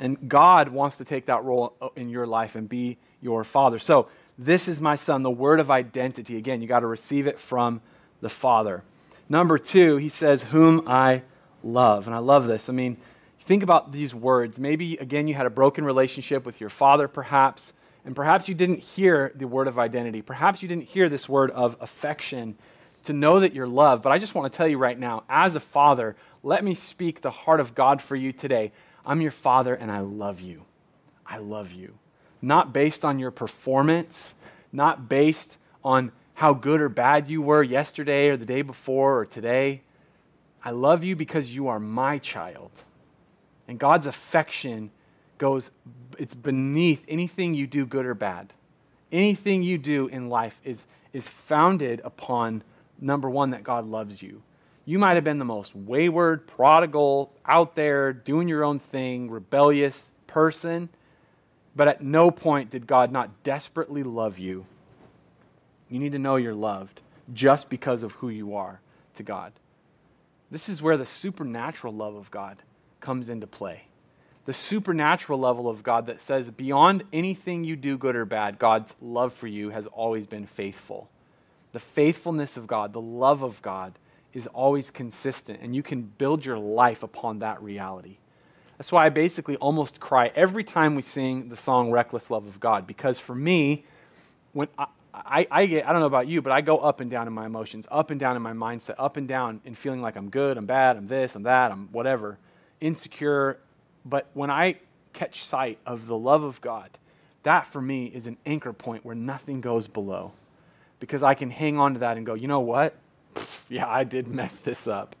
[0.00, 3.78] And God wants to take that role uh, in your life and be your father.
[3.78, 6.36] So, this is my son, the word of identity.
[6.36, 7.80] Again, you got to receive it from
[8.20, 8.84] the Father.
[9.28, 11.22] Number two, he says, Whom I
[11.64, 12.06] love.
[12.06, 12.68] And I love this.
[12.68, 12.98] I mean,
[13.40, 14.60] think about these words.
[14.60, 17.72] Maybe, again, you had a broken relationship with your father, perhaps,
[18.08, 20.22] and perhaps you didn't hear the word of identity.
[20.22, 22.56] Perhaps you didn't hear this word of affection
[23.04, 24.02] to know that you're loved.
[24.02, 27.20] But I just want to tell you right now, as a father, let me speak
[27.20, 28.72] the heart of God for you today.
[29.04, 30.64] I'm your father and I love you.
[31.26, 31.98] I love you.
[32.40, 34.34] Not based on your performance,
[34.72, 39.26] not based on how good or bad you were yesterday or the day before or
[39.26, 39.82] today.
[40.64, 42.70] I love you because you are my child.
[43.68, 44.92] And God's affection
[45.38, 45.70] goes,
[46.18, 48.52] it's beneath anything you do, good or bad.
[49.10, 52.62] Anything you do in life is, is founded upon
[53.00, 54.42] number one, that God loves you.
[54.84, 60.12] You might have been the most wayward, prodigal, out there, doing your own thing, rebellious
[60.26, 60.88] person,
[61.76, 64.66] but at no point did God not desperately love you.
[65.88, 68.80] You need to know you're loved just because of who you are
[69.14, 69.52] to God.
[70.50, 72.56] This is where the supernatural love of God
[73.00, 73.87] comes into play.
[74.48, 78.96] The supernatural level of God that says, beyond anything you do, good or bad, God's
[78.98, 81.10] love for you has always been faithful
[81.72, 83.92] the faithfulness of God, the love of God
[84.32, 88.16] is always consistent, and you can build your life upon that reality.
[88.78, 92.58] That's why I basically almost cry every time we sing the song Reckless Love of
[92.58, 93.84] God, because for me,
[94.54, 97.10] when I, I, I, get, I don't know about you, but I go up and
[97.10, 100.00] down in my emotions, up and down in my mindset, up and down in feeling
[100.00, 102.38] like I'm good, I'm bad, I'm this, I'm that, I'm whatever,
[102.80, 103.58] insecure.
[104.04, 104.76] But when I
[105.12, 106.90] catch sight of the love of God,
[107.42, 110.32] that for me is an anchor point where nothing goes below
[111.00, 112.94] because I can hang on to that and go, you know what?
[113.68, 115.14] yeah, I did mess this up.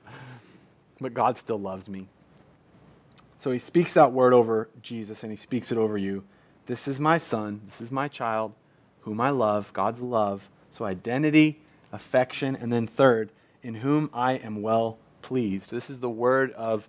[1.00, 2.08] But God still loves me.
[3.38, 6.24] So he speaks that word over Jesus and he speaks it over you.
[6.66, 8.52] This is my son, this is my child,
[9.02, 10.50] whom I love, God's love.
[10.70, 11.60] So identity,
[11.92, 13.30] affection, and then third,
[13.62, 15.70] in whom I am well pleased.
[15.70, 16.88] This is the word of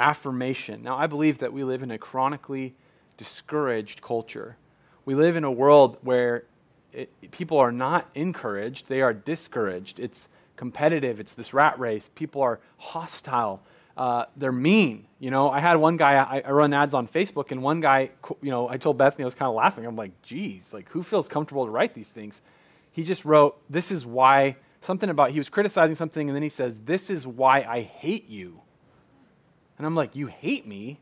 [0.00, 0.82] affirmation.
[0.82, 2.74] Now, I believe that we live in a chronically
[3.16, 4.56] discouraged culture.
[5.04, 6.44] We live in a world where
[6.92, 10.00] it, people are not encouraged, they are discouraged.
[10.00, 12.10] It's competitive, it's this rat race.
[12.14, 13.62] People are hostile.
[13.96, 15.06] Uh, they're mean.
[15.18, 18.10] You know, I had one guy, I, I, run ads on Facebook, and one guy,
[18.40, 19.84] you know, I told Bethany, I was kind of laughing.
[19.84, 22.40] I'm like, geez, like, who feels comfortable to write these things?
[22.92, 26.48] He just wrote, This is why, something about, he was criticizing something, and then he
[26.48, 28.60] says, This is why I hate you.
[29.80, 31.00] And I'm like, You hate me?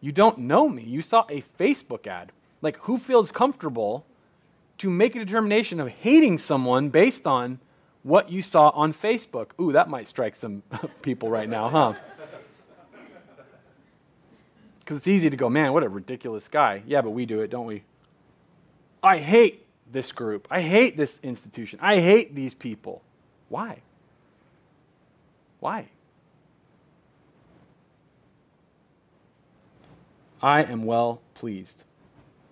[0.00, 0.82] You don't know me.
[0.82, 2.32] You saw a Facebook ad.
[2.62, 4.06] Like, who feels comfortable
[4.78, 7.58] to make a determination of hating someone based on
[8.02, 9.50] what you saw on Facebook.
[9.60, 10.62] Ooh, that might strike some
[11.02, 11.92] people right now, huh?
[14.80, 16.82] Because it's easy to go, man, what a ridiculous guy.
[16.86, 17.84] Yeah, but we do it, don't we?
[19.02, 20.48] I hate this group.
[20.50, 21.78] I hate this institution.
[21.82, 23.02] I hate these people.
[23.50, 23.80] Why?
[25.60, 25.88] Why?
[30.44, 31.84] I am well pleased.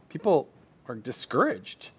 [0.08, 0.48] People
[0.88, 1.90] are discouraged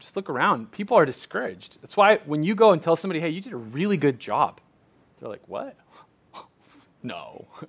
[0.00, 0.72] just look around.
[0.72, 1.78] People are discouraged.
[1.82, 4.60] That's why when you go and tell somebody, hey, you did a really good job,
[5.20, 5.76] They're like, what?
[7.02, 7.46] no.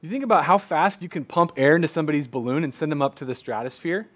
[0.00, 3.02] You think about how fast you can pump air into somebody's balloon and send them
[3.02, 4.06] up to the stratosphere?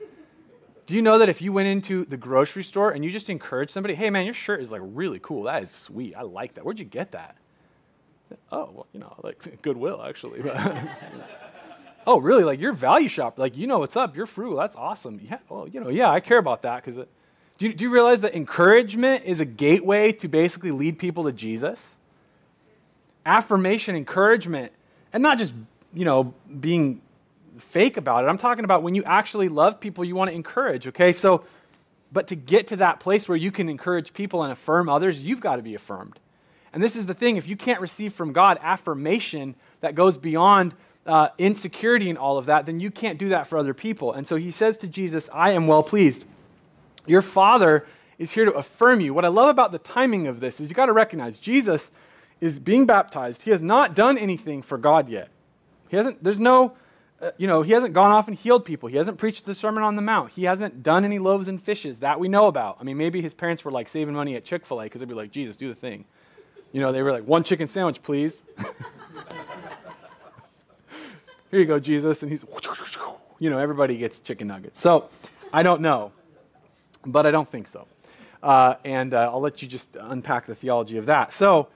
[0.86, 3.72] Do you know that if you went into the grocery store and you just encouraged
[3.72, 5.42] somebody, hey man, your shirt is like really cool.
[5.42, 6.14] That is sweet.
[6.14, 6.64] I like that.
[6.64, 7.36] Where'd you get that?
[8.50, 10.42] Oh, well, you know, like Goodwill actually.
[12.06, 12.44] oh, really?
[12.44, 13.38] Like your value shop?
[13.38, 14.16] Like you know what's up?
[14.16, 14.56] You're frugal.
[14.56, 15.20] That's awesome.
[15.22, 15.38] Yeah.
[15.48, 17.06] Well, you know, yeah, I care about that because.
[17.58, 21.32] Do you, do you realize that encouragement is a gateway to basically lead people to
[21.32, 21.96] Jesus?
[23.24, 24.72] Affirmation, encouragement,
[25.12, 25.54] and not just
[25.92, 27.00] you know, being
[27.58, 28.28] fake about it.
[28.28, 31.12] I'm talking about when you actually love people you want to encourage, okay?
[31.12, 31.44] So,
[32.10, 35.40] but to get to that place where you can encourage people and affirm others, you've
[35.40, 36.18] got to be affirmed.
[36.72, 40.74] And this is the thing if you can't receive from God affirmation that goes beyond
[41.06, 44.12] uh, insecurity and all of that, then you can't do that for other people.
[44.12, 46.24] And so he says to Jesus, I am well pleased.
[47.06, 47.86] Your Father
[48.18, 49.12] is here to affirm you.
[49.12, 51.90] What I love about the timing of this is you got to recognize Jesus
[52.40, 53.42] is being baptized.
[53.42, 55.28] He has not done anything for God yet.
[55.88, 56.72] He hasn't, there's no,
[57.20, 58.88] uh, you know, he hasn't gone off and healed people.
[58.88, 60.32] He hasn't preached the Sermon on the Mount.
[60.32, 62.78] He hasn't done any loaves and fishes that we know about.
[62.80, 65.08] I mean, maybe his parents were like saving money at Chick fil A because they'd
[65.08, 66.04] be like, Jesus, do the thing.
[66.72, 68.44] You know, they were like, one chicken sandwich, please.
[71.50, 72.22] Here you go, Jesus.
[72.22, 72.44] And he's,
[73.38, 74.80] you know, everybody gets chicken nuggets.
[74.80, 75.10] So
[75.52, 76.12] I don't know,
[77.04, 77.86] but I don't think so.
[78.42, 81.32] Uh, and uh, I'll let you just unpack the theology of that.
[81.32, 81.68] So,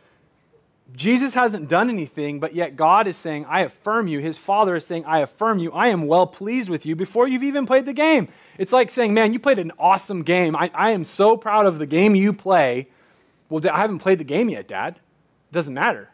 [0.95, 4.21] Jesus hasn't done anything, but yet God is saying, I affirm you.
[4.21, 5.73] His Father is saying, I affirm you.
[5.73, 8.29] I am well pleased with you before you've even played the game.
[8.57, 10.55] It's like saying, Man, you played an awesome game.
[10.55, 12.87] I, I am so proud of the game you play.
[13.49, 14.97] Well, I haven't played the game yet, Dad.
[14.97, 16.11] It doesn't matter.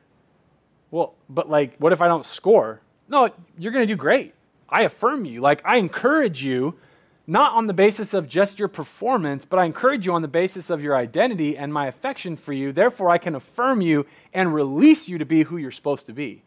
[0.90, 2.80] Well, but like, what if I don't score?
[3.08, 4.34] No, you're going to do great.
[4.68, 5.40] I affirm you.
[5.40, 6.78] Like, I encourage you
[7.26, 10.70] not on the basis of just your performance, but I encourage you on the basis
[10.70, 12.72] of your identity and my affection for you.
[12.72, 16.42] Therefore, I can affirm you and release you to be who you're supposed to be.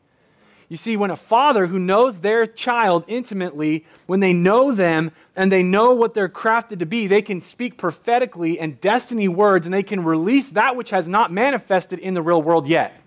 [0.67, 5.51] You see, when a father who knows their child intimately, when they know them and
[5.51, 9.73] they know what they're crafted to be, they can speak prophetically and destiny words and
[9.73, 12.99] they can release that which has not manifested in the real world yet.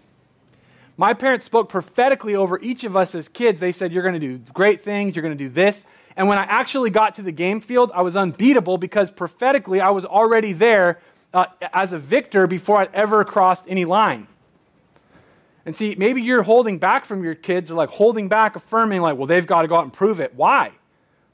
[0.97, 3.61] My parents spoke prophetically over each of us as kids.
[3.61, 5.85] They said, You're going to do great things, you're going to do this.
[6.17, 9.91] And when I actually got to the game field, I was unbeatable because prophetically I
[9.91, 11.01] was already there
[11.33, 14.27] uh, as a victor before I'd ever crossed any line.
[15.69, 19.19] And see, maybe you're holding back from your kids or like holding back, affirming, like,
[19.19, 20.35] well, they've got to go out and prove it.
[20.35, 20.73] Why?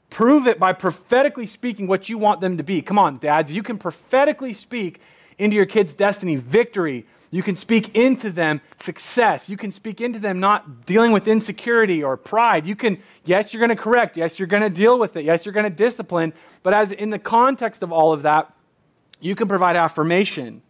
[0.09, 2.81] Prove it by prophetically speaking what you want them to be.
[2.81, 3.53] Come on, dads.
[3.53, 4.99] You can prophetically speak
[5.37, 9.47] into your kids' destiny victory, you can speak into them success.
[9.47, 12.65] You can speak into them not dealing with insecurity or pride.
[12.65, 14.17] You can, yes, you're going to correct.
[14.17, 15.23] Yes, you're going to deal with it.
[15.23, 16.33] Yes, you're going to discipline.
[16.61, 18.53] But as in the context of all of that,
[19.21, 20.61] you can provide affirmation.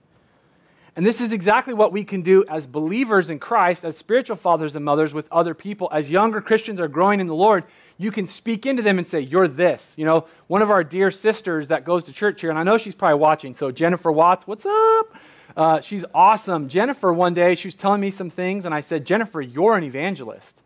[0.95, 4.75] And this is exactly what we can do as believers in Christ, as spiritual fathers
[4.75, 5.89] and mothers with other people.
[5.91, 7.65] As younger Christians are growing in the Lord,
[7.97, 9.97] you can speak into them and say, You're this.
[9.97, 12.77] You know, one of our dear sisters that goes to church here, and I know
[12.77, 15.15] she's probably watching, so Jennifer Watts, what's up?
[15.55, 16.69] Uh, she's awesome.
[16.69, 19.83] Jennifer, one day, she was telling me some things, and I said, Jennifer, you're an
[19.83, 20.57] evangelist.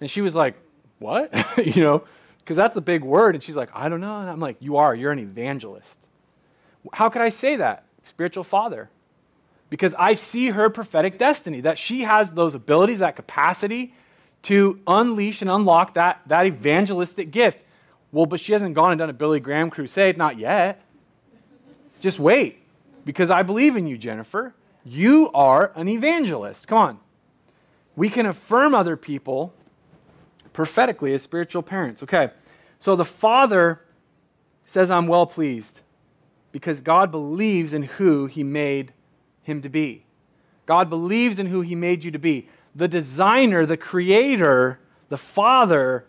[0.00, 0.56] And she was like,
[0.98, 1.32] What?
[1.66, 2.04] you know,
[2.38, 3.34] because that's a big word.
[3.34, 4.20] And she's like, I don't know.
[4.20, 4.94] And I'm like, You are.
[4.94, 6.06] You're an evangelist.
[6.92, 7.84] How could I say that?
[8.04, 8.90] Spiritual father.
[9.70, 13.94] Because I see her prophetic destiny, that she has those abilities, that capacity
[14.42, 17.64] to unleash and unlock that, that evangelistic gift.
[18.12, 20.82] Well, but she hasn't gone and done a Billy Graham crusade, not yet.
[22.00, 22.62] Just wait
[23.04, 24.54] because I believe in you, Jennifer.
[24.84, 26.68] You are an evangelist.
[26.68, 26.98] Come on.
[27.96, 29.52] We can affirm other people
[30.52, 32.02] prophetically as spiritual parents.
[32.02, 32.30] Okay,
[32.78, 33.80] so the Father
[34.64, 35.80] says, I'm well pleased
[36.52, 38.92] because God believes in who He made
[39.48, 40.04] him to be.
[40.66, 42.48] God believes in who He made you to be.
[42.74, 46.04] The designer, the creator, the Father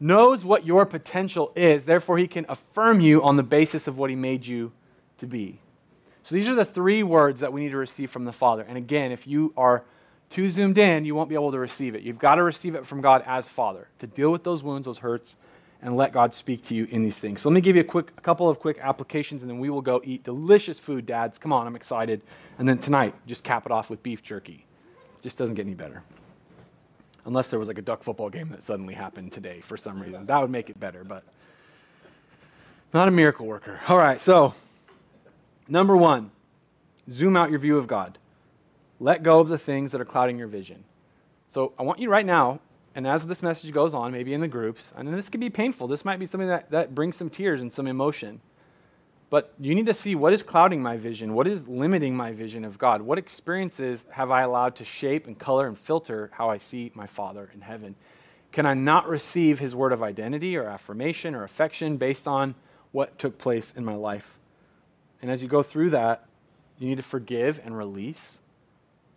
[0.00, 1.84] knows what your potential is.
[1.84, 4.72] Therefore, He can affirm you on the basis of what He made you
[5.18, 5.60] to be.
[6.22, 8.64] So these are the three words that we need to receive from the Father.
[8.66, 9.84] And again, if you are
[10.30, 12.02] too zoomed in, you won't be able to receive it.
[12.02, 14.98] You've got to receive it from God as Father to deal with those wounds, those
[14.98, 15.36] hurts,
[15.80, 17.40] and let God speak to you in these things.
[17.40, 19.70] So let me give you a quick a couple of quick applications and then we
[19.70, 21.38] will go eat delicious food, dads.
[21.38, 22.20] Come on, I'm excited.
[22.58, 24.66] And then tonight, just cap it off with beef jerky.
[25.22, 26.02] Just doesn't get any better.
[27.24, 30.24] Unless there was like a duck football game that suddenly happened today for some reason.
[30.24, 31.24] That would make it better, but
[32.94, 33.80] not a miracle worker.
[33.88, 34.54] All right, so
[35.68, 36.30] Number one,
[37.10, 38.18] zoom out your view of God.
[38.98, 40.84] Let go of the things that are clouding your vision.
[41.50, 42.60] So I want you right now,
[42.98, 45.86] and as this message goes on, maybe in the groups, and this could be painful,
[45.86, 48.40] this might be something that, that brings some tears and some emotion.
[49.30, 52.64] But you need to see what is clouding my vision, what is limiting my vision
[52.64, 56.56] of God, what experiences have I allowed to shape and color and filter how I
[56.56, 57.94] see my Father in heaven.
[58.50, 62.56] Can I not receive his word of identity or affirmation or affection based on
[62.90, 64.40] what took place in my life?
[65.22, 66.26] And as you go through that,
[66.80, 68.40] you need to forgive and release.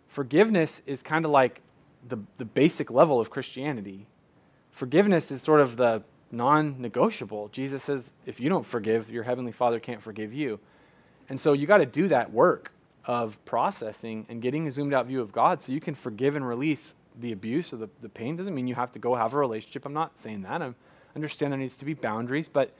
[0.06, 1.62] Forgiveness is kind of like
[2.08, 4.06] the, the basic level of Christianity.
[4.70, 7.48] Forgiveness is sort of the non negotiable.
[7.48, 10.58] Jesus says, if you don't forgive, your heavenly Father can't forgive you.
[11.28, 12.72] And so you got to do that work
[13.04, 16.46] of processing and getting a zoomed out view of God so you can forgive and
[16.46, 18.36] release the abuse or the, the pain.
[18.36, 19.84] Doesn't mean you have to go have a relationship.
[19.84, 20.62] I'm not saying that.
[20.62, 20.72] I
[21.14, 22.72] understand there needs to be boundaries, but,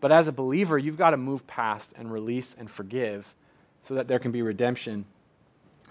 [0.00, 3.34] but as a believer, you've got to move past and release and forgive
[3.82, 5.04] so that there can be redemption.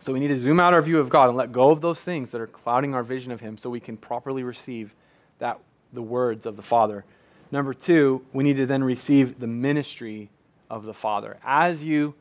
[0.02, 2.02] So we need to zoom out our view of God and let go of those
[2.02, 4.95] things that are clouding our vision of Him so we can properly receive
[5.38, 5.60] that
[5.93, 7.06] the words of the Father.
[7.52, 10.32] Number two, we need to then receive the ministry
[10.72, 11.38] of the Father.
[11.45, 12.16] As you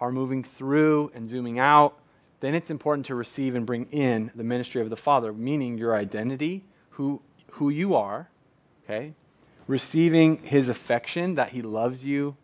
[0.00, 1.98] are moving through and zooming out,
[2.40, 5.94] then it's important to receive and bring in the ministry of the Father, meaning your
[5.94, 7.20] identity, who,
[7.50, 8.30] who you are,
[8.84, 9.12] okay?
[9.66, 12.36] Receiving his affection, that he loves you,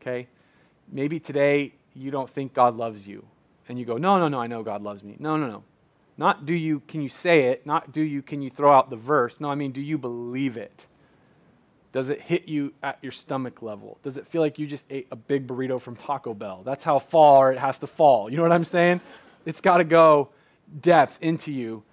[0.00, 0.28] okay?
[0.86, 3.26] Maybe today you don't think God loves you,
[3.70, 5.14] and you go, no, no, no, I know God loves me.
[5.20, 5.62] No, no, no.
[6.18, 7.64] Not do you, can you say it?
[7.64, 9.38] Not do you, can you throw out the verse?
[9.38, 10.86] No, I mean, do you believe it?
[11.92, 13.98] Does it hit you at your stomach level?
[14.02, 16.62] Does it feel like you just ate a big burrito from Taco Bell?
[16.64, 18.28] That's how far it has to fall.
[18.28, 19.02] You know what I'm saying?
[19.46, 20.30] It's got to go
[20.80, 21.84] depth into you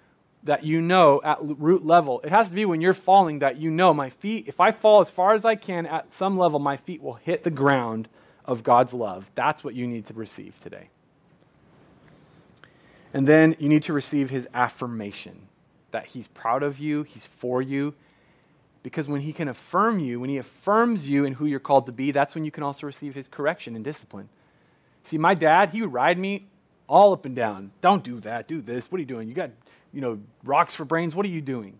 [0.42, 2.20] that you know at root level.
[2.24, 5.00] It has to be when you're falling that you know my feet, if I fall
[5.00, 8.08] as far as I can at some level, my feet will hit the ground
[8.44, 9.30] of God's love.
[9.36, 10.88] That's what you need to receive today.
[13.14, 15.48] And then you need to receive his affirmation
[15.90, 17.94] that he's proud of you, he's for you.
[18.82, 21.92] Because when he can affirm you, when he affirms you in who you're called to
[21.92, 24.28] be, that's when you can also receive his correction and discipline.
[25.04, 26.46] See, my dad, he would ride me
[26.86, 27.72] all up and down.
[27.80, 28.90] Don't do that, do this.
[28.90, 29.28] What are you doing?
[29.28, 29.50] You got,
[29.92, 31.14] you know, rocks for brains.
[31.14, 31.78] What are you doing?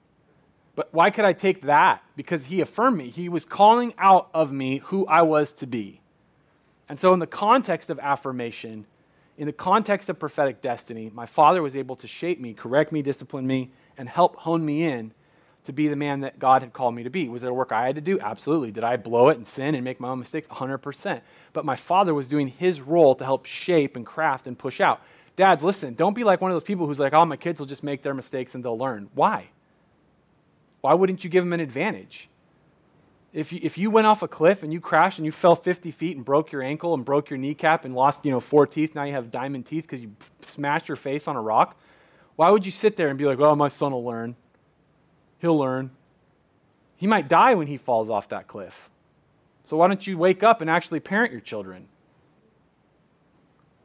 [0.74, 2.03] But why could I take that?
[2.14, 3.11] Because he affirmed me.
[3.11, 6.01] He was calling out of me who I was to be.
[6.89, 8.87] And so, in the context of affirmation,
[9.39, 13.03] in the context of prophetic destiny, my father was able to shape me, correct me,
[13.03, 15.12] discipline me, and help hone me in
[15.64, 17.28] to be the man that God had called me to be.
[17.28, 18.18] Was there a work I had to do?
[18.18, 18.72] Absolutely.
[18.72, 20.49] Did I blow it and sin and make my own mistakes?
[20.49, 21.20] 100%.
[21.53, 25.03] But my father was doing his role to help shape and craft and push out.
[25.36, 27.66] Dads, listen, don't be like one of those people who's like, oh, my kids will
[27.66, 29.09] just make their mistakes and they'll learn.
[29.14, 29.51] Why?
[30.80, 32.28] Why wouldn't you give them an advantage?
[33.33, 35.91] If you, if you went off a cliff and you crashed and you fell 50
[35.91, 38.95] feet and broke your ankle and broke your kneecap and lost you know four teeth
[38.95, 41.79] now you have diamond teeth because you smashed your face on a rock
[42.37, 44.37] why would you sit there and be like oh my son will learn.
[45.41, 45.91] He'll learn.
[46.97, 48.91] He might die when he falls off that cliff.
[49.64, 51.89] So why don't you wake up and actually parent your children?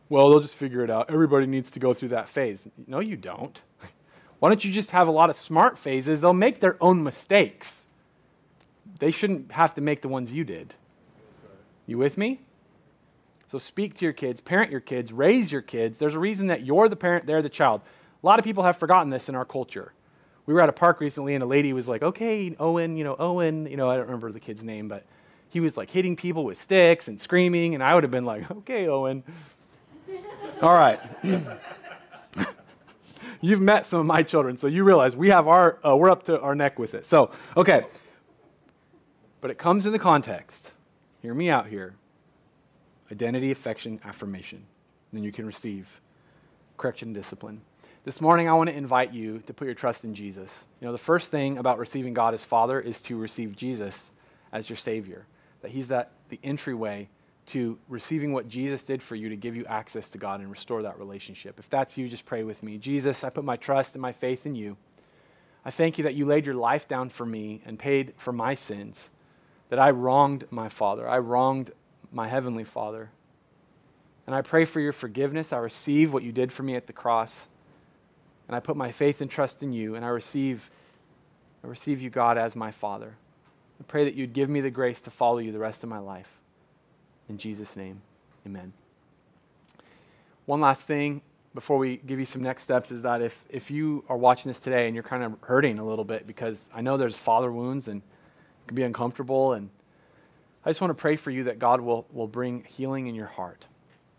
[0.07, 1.09] Well they'll just figure it out.
[1.09, 2.67] Everybody needs to go through that phase.
[2.87, 3.61] No you don't.
[4.39, 6.19] Why don't you just have a lot of smart phases?
[6.19, 7.82] They'll make their own mistakes
[8.99, 10.75] they shouldn't have to make the ones you did.
[11.85, 12.39] You with me?
[13.47, 15.99] So speak to your kids, parent your kids, raise your kids.
[15.99, 17.81] There's a reason that you're the parent, they're the child.
[18.23, 19.93] A lot of people have forgotten this in our culture.
[20.45, 23.15] We were at a park recently and a lady was like, okay, Owen, you know,
[23.17, 25.05] Owen, you know, I don't remember the kid's name, but
[25.49, 28.49] he was like hitting people with sticks and screaming, and I would have been like,
[28.49, 29.23] okay, Owen.
[30.61, 30.99] All right.
[33.41, 36.23] You've met some of my children, so you realize we have our, uh, we're up
[36.23, 37.05] to our neck with it.
[37.05, 37.85] So, okay.
[39.43, 40.71] But it comes in the context.
[41.21, 41.95] Hear me out here
[43.11, 44.59] identity, affection, affirmation.
[44.59, 45.99] And then you can receive
[46.77, 47.59] correction and discipline.
[48.05, 50.65] This morning, I want to invite you to put your trust in Jesus.
[50.79, 54.13] You know, the first thing about receiving God as Father is to receive Jesus
[54.53, 55.25] as your Savior.
[55.61, 57.09] That He's that the entryway
[57.47, 60.83] to receiving what Jesus did for you to give you access to God and restore
[60.83, 61.59] that relationship.
[61.59, 62.77] If that's you, just pray with me.
[62.77, 64.77] Jesus, I put my trust and my faith in you.
[65.65, 68.53] I thank you that you laid your life down for me and paid for my
[68.53, 69.09] sins
[69.73, 71.09] that I wronged my Father.
[71.09, 71.71] I wronged
[72.11, 73.09] my Heavenly Father.
[74.27, 75.51] And I pray for your forgiveness.
[75.51, 77.47] I receive what you did for me at the cross.
[78.47, 79.95] And I put my faith and trust in you.
[79.95, 80.69] And I receive,
[81.63, 83.15] I receive you, God, as my Father.
[83.79, 85.97] I pray that you'd give me the grace to follow you the rest of my
[85.97, 86.29] life.
[87.27, 87.99] In Jesus' name,
[88.45, 88.73] amen.
[90.45, 91.23] One last thing
[91.55, 94.59] before we give you some next steps is that if, if you are watching this
[94.59, 97.87] today and you're kind of hurting a little bit because I know there's father wounds
[97.87, 98.03] and
[98.63, 99.53] it can be uncomfortable.
[99.53, 99.69] And
[100.65, 103.27] I just want to pray for you that God will, will bring healing in your
[103.27, 103.65] heart.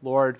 [0.02, 0.38] Lord,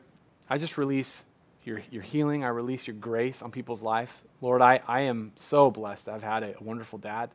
[0.48, 1.24] I just release
[1.64, 2.44] your, your healing.
[2.44, 4.22] I release your grace on people's life.
[4.40, 6.08] Lord, I, I am so blessed.
[6.08, 7.30] I've had a, wonderful dad.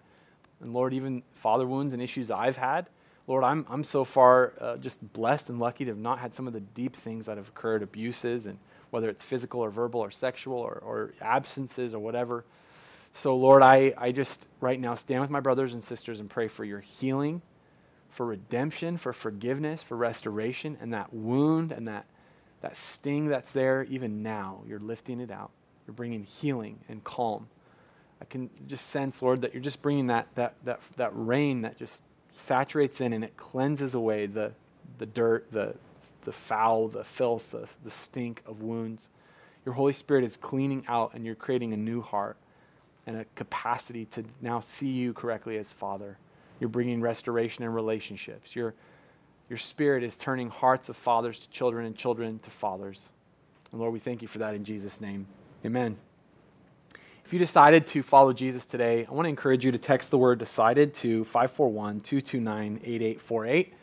[0.62, 2.88] And Lord, even father wounds and issues I've had,
[3.28, 6.48] Lord, I'm, I'm so far uh, just blessed and lucky to have not had some
[6.48, 8.58] of the deep things that have occurred abuses, and
[8.90, 12.44] whether it's physical or verbal or sexual or, or absences or whatever.
[13.14, 16.48] So, Lord, I, I just right now stand with my brothers and sisters and pray
[16.48, 17.42] for your healing,
[18.10, 22.06] for redemption, for forgiveness, for restoration, and that wound and that,
[22.62, 25.52] that sting that's there, even now, you're lifting it out.
[25.88, 27.48] You're bringing healing and calm.
[28.22, 31.78] I can just sense, Lord, that you're just bringing that, that, that, that rain that
[31.78, 32.04] just
[32.34, 34.52] saturates in and it cleanses away the,
[34.98, 35.76] the dirt, the,
[36.26, 39.10] the foul, the filth, the, the stink of wounds.
[39.66, 42.38] Your Holy Spirit is cleaning out and you're creating a new heart
[43.10, 46.16] and a capacity to now see you correctly as Father.
[46.60, 48.56] You're bringing restoration in relationships.
[48.56, 48.76] Your,
[49.50, 53.10] your Spirit is turning hearts of fathers to children and children to fathers.
[53.72, 55.26] And Lord, we thank you for that in Jesus' name.
[55.66, 55.98] Amen.
[57.26, 60.20] If you decided to follow Jesus today, I want to encourage you to text the
[60.20, 63.74] word decided to 541 229 8848.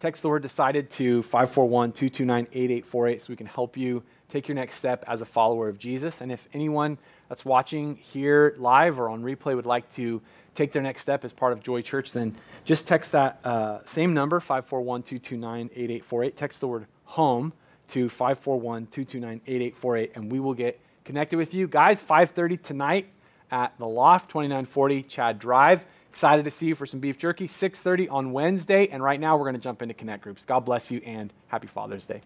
[0.00, 4.54] Text the word decided to 541 229 8848 so we can help you take your
[4.54, 6.22] next step as a follower of Jesus.
[6.22, 6.96] And if anyone
[7.32, 10.20] that's watching here live or on replay would like to
[10.54, 14.12] take their next step as part of Joy Church, then just text that uh, same
[14.12, 16.36] number, 541 229 8848.
[16.36, 17.54] Text the word home
[17.88, 21.66] to 541 229 8848, and we will get connected with you.
[21.66, 23.08] Guys, 5.30 tonight
[23.50, 25.86] at the Loft, 2940 Chad Drive.
[26.10, 27.48] Excited to see you for some beef jerky.
[27.48, 28.88] 6.30 on Wednesday.
[28.88, 30.44] And right now we're going to jump into Connect Groups.
[30.44, 32.20] God bless you and happy Father's Day.